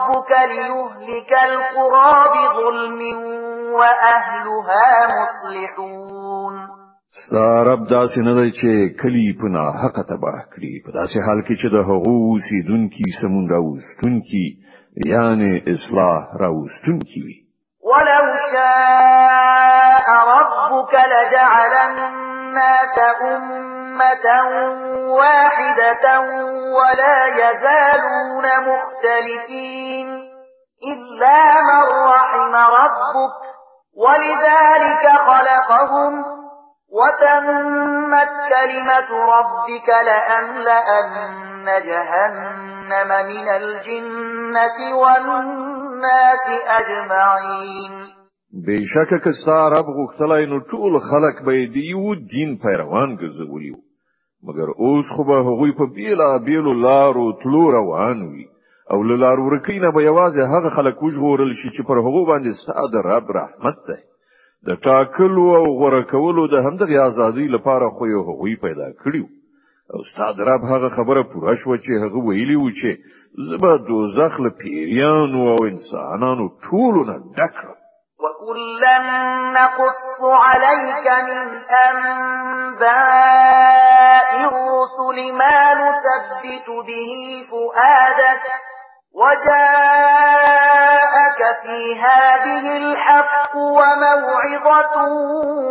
ربك 0.10 0.32
ليهلك 0.32 1.32
القرى 1.50 2.14
بظلم 2.34 3.18
وأهلها 3.74 4.88
مصلحون 5.20 6.54
ستا 7.28 7.64
رب 7.64 7.84
داسې 7.90 8.20
نه 8.26 8.34
دی 8.42 8.52
چې 8.52 9.02
کلی 9.02 9.28
په 9.42 9.48
نه 9.54 9.64
حق 9.84 9.98
تباه 10.12 10.42
کړي 10.54 10.74
په 10.86 10.92
داسې 11.00 11.18
حال 11.28 11.40
کې 11.48 11.54
چې 11.62 11.68
د 11.76 11.78
هغو 11.90 12.20
سیدونکو 12.48 13.06
سمون 13.22 13.46
راوستونکو 13.56 14.44
یعنی 15.14 15.52
اصلاح 15.74 16.22
راوستونکو 16.44 17.20
وي 17.28 17.36
ولو 17.92 18.26
شاء 18.54 20.08
ربك 20.36 20.94
لجعل 21.14 21.74
الناس 21.90 22.96
أمة 23.24 24.26
واحدة 25.20 26.08
ولا 26.78 27.20
يزالون 27.42 28.43
مختلفين 28.68 30.08
إلا 30.92 31.44
من 31.68 31.90
رحم 32.12 32.72
ربك 32.80 33.42
ولذلك 33.98 35.04
خلقهم 35.30 36.14
وتمت 37.00 38.32
كلمة 38.52 39.10
ربك 39.36 39.90
لأملأن 40.08 41.66
جهنم 41.86 43.26
من 43.28 43.48
الجنة 43.50 44.98
والناس 44.98 46.46
أجمعين 46.68 48.04
بشکه 48.68 49.20
که 49.24 49.32
ستا 49.32 49.68
رب 49.70 49.86
غوښتلی 49.86 50.48
نو 50.50 50.60
ټول 50.60 51.00
خلق 51.12 51.46
به 51.46 51.68
دی 51.74 51.80
یو 51.92 52.16
دین 52.16 52.56
پیروان 52.58 53.18
ګرځولیو 53.18 53.76
مګر 54.44 54.70
اوس 54.78 55.06
خو 55.18 55.24
به 55.24 55.34
هغوی 55.38 55.72
په 55.72 55.86
بیلا 55.96 56.38
بیلو 56.38 56.74
لارو 56.74 57.32
تلو 57.44 57.72
روان 57.72 58.22
وي 58.22 58.46
او 58.92 59.04
لار 59.04 59.40
ورکینه 59.40 59.92
به 59.92 60.04
یوازې 60.04 60.40
هغه 60.40 60.70
خلک 60.76 61.04
وژغورل 61.04 61.54
شي 61.54 61.70
چې 61.78 61.88
پر 61.88 61.98
هغه 62.06 62.26
باندې 62.30 62.52
ستاسو 62.62 63.02
رب 63.10 63.32
رحمت 63.32 63.78
ده 63.88 63.98
د 64.68 64.82
ټاکلو 64.86 65.48
او 65.60 65.66
غوړه 65.80 66.02
کولو 66.12 66.48
د 66.48 66.54
همدغه 66.66 67.02
ازادي 67.08 67.48
لپاره 67.56 67.90
خو 67.96 68.08
یو 68.08 68.22
هغوی 68.30 68.56
پیدا 68.56 68.88
کړیو 69.02 69.26
او 69.94 70.00
استاد 70.06 70.36
رب 70.50 70.64
هغه 70.74 70.90
خبره 70.98 71.24
پوره 71.32 71.56
شو 71.56 71.76
چې 71.86 71.92
هغه 72.04 72.18
ویلی 72.28 72.56
و 72.56 72.70
چې 72.80 72.92
زبا 73.52 73.74
دوزخ 73.88 74.34
له 74.46 74.50
پیریانو 74.50 75.42
او 75.54 75.60
انسانانو 75.72 76.46
ټولو 76.72 77.00
نه 77.10 77.16
ډکړه 77.38 77.74
وكلا 78.24 78.98
نقص 79.60 80.20
عليك 80.46 81.06
من 81.30 81.48
أنباء 81.88 82.88
الرسل 84.52 85.18
ما 85.40 85.60
نثبت 85.80 86.68
به 86.88 87.08
فؤادك 87.52 88.44
وجاءك 89.14 89.42
في 91.64 91.80
هذه 92.06 92.66
الحق 92.78 93.54
وموعظة 93.58 94.96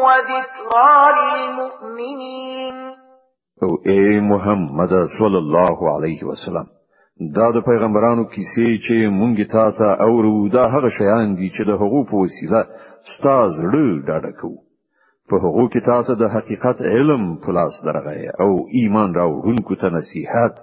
وذكرى 0.07 0.99
للمؤمنين 1.19 2.77
او 3.65 3.69
اے 3.91 4.03
محمد 4.29 4.93
صلی 5.19 5.39
الله 5.45 5.77
علیه 5.97 6.23
وسلم 6.31 6.67
دا 7.39 7.47
د 7.57 7.59
پیغمبرانو 7.71 8.25
کیسې 8.35 8.69
چې 8.87 8.97
مونږ 9.19 9.37
ته 9.53 9.65
تا 9.81 9.91
اورو 10.09 10.37
دا 10.57 10.65
هغه 10.75 10.89
شیان 10.99 11.29
دي 11.35 11.49
چې 11.57 11.63
د 11.67 11.73
حقوق 11.83 12.05
په 12.13 12.17
وسیله 12.25 12.61
ستاز 13.17 13.53
رړ 13.75 13.89
ډاډه 14.07 14.33
کو 14.41 14.51
په 15.33 15.39
حقوق 15.47 15.69
کې 15.73 15.81
تاسو 15.91 16.13
د 16.23 16.25
حقیقت 16.37 16.79
علم 16.95 17.23
پلاس 17.47 17.75
درغی 17.91 18.23
او 18.47 18.51
ایمان 18.81 19.11
راوړونکو 19.21 19.73
ته 19.83 19.89
نصيحت 19.99 20.55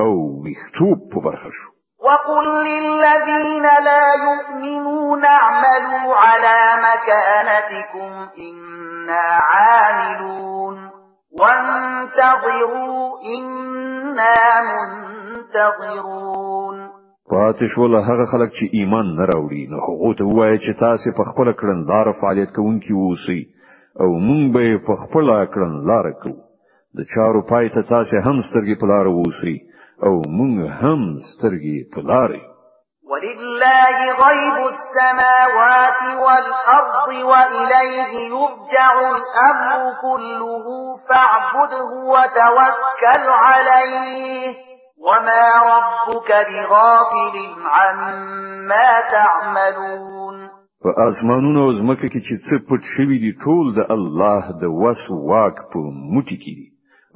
او 0.00 0.10
ویختوب 0.46 0.98
په 1.14 1.18
برخه 1.28 1.48
شو 1.60 1.70
وقل 2.06 2.44
للذين 2.44 3.62
لا 3.84 4.02
يؤمنون 4.26 5.22
اعملوا 5.24 6.08
على 6.14 6.58
مكانتكم 6.88 8.10
إنا 8.38 9.22
عاملون 9.50 10.76
وانتظروا 11.40 13.04
إنا 13.38 14.40
منتظرون 14.72 16.76
پاتې 17.32 17.66
ولا 17.78 17.98
هغه 18.00 18.24
خلک 18.32 18.50
چې 18.56 18.64
ایمان 18.74 19.06
نه 19.18 19.24
راوړي 19.30 19.62
نو 19.72 19.78
هغه 19.86 20.10
ته 20.18 20.24
وایي 20.24 20.58
چې 20.58 20.72
تاسو 20.80 21.08
په 21.18 21.22
خپل 21.30 21.46
کړندار 21.60 22.06
فعالیت 22.22 22.50
کوونکي 22.56 22.92
اوسئ 22.92 23.40
او 24.00 24.08
مونږ 24.26 24.44
به 24.54 24.64
په 24.86 24.92
خپل 25.02 25.26
کړندار 25.54 26.04
کړو 26.22 26.34
د 26.96 26.98
چارو 27.14 27.40
پای 27.50 27.64
ته 27.74 27.80
تاسو 27.82 28.14
هم 28.26 28.36
سترګې 28.48 28.74
په 28.80 28.86
لار 28.86 29.06
اوسئ 29.06 29.54
او 30.08 30.14
مونږ 30.38 30.54
هم 30.80 31.00
سترګې 31.30 31.78
په 31.92 31.98
ولله 33.10 33.90
غيب 34.22 34.56
السماوات 34.74 36.00
والأرض 36.24 37.08
وإليه 37.30 38.10
يرجع 38.34 38.90
الأمر 39.16 39.80
كله 40.06 40.66
فاعبده 41.08 41.88
وتوكل 42.14 43.24
عليه 43.46 44.54
وما 45.06 45.44
ربك 45.72 46.30
بغافل 46.48 47.36
عما 47.76 48.90
تعملون 49.14 50.36
په 50.82 50.90
اسمانونو 51.10 51.62
كي 51.70 51.76
ځمکه 51.78 52.06
کې 52.12 52.20
چې 52.26 52.34
څه 52.46 52.54
پټ 52.68 52.82
شوي 52.96 53.16
دي 53.24 53.32
ټول 53.44 53.64
د 53.76 53.80
الله 53.96 54.42
د 54.60 54.64
وس 54.82 55.02
واک 55.28 55.56
په 55.70 55.78
مټ 56.12 56.28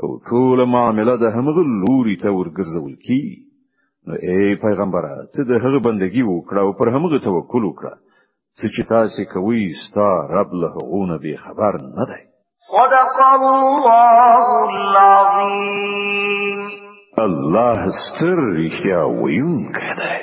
او 0.05 0.09
ټول 0.29 0.59
معاملې 0.75 1.15
د 1.23 1.25
همغه 1.37 1.63
لوري 1.83 2.17
ته 2.23 2.29
ورګرځول 2.39 2.95
کی 3.07 3.21
نو 4.07 4.13
ای 4.31 4.47
پیغمبره 4.65 5.13
ته 5.35 5.41
د 5.51 5.53
هغه 5.65 5.79
بندگی 5.87 6.23
وکړه 6.27 6.61
او 6.65 6.71
پر 6.79 6.89
همغه 6.95 7.17
توکل 7.27 7.63
وکړه 7.67 7.93
چې 8.75 8.81
تاسو 8.93 9.21
کوي 9.33 9.63
ستا 9.85 10.11
رب 10.37 10.51
له 10.63 10.69
غونه 10.91 11.17
به 11.23 11.33
خبر 11.45 11.73
نه 11.99 12.05
دی 12.13 12.23
صدق 12.75 13.17
الله 13.33 14.45
العظیم 14.83 16.63
الله 17.27 17.79
ستر 18.07 18.37
رښتیا 18.61 19.01
ویونکی 19.21 19.91
دی 19.99 20.19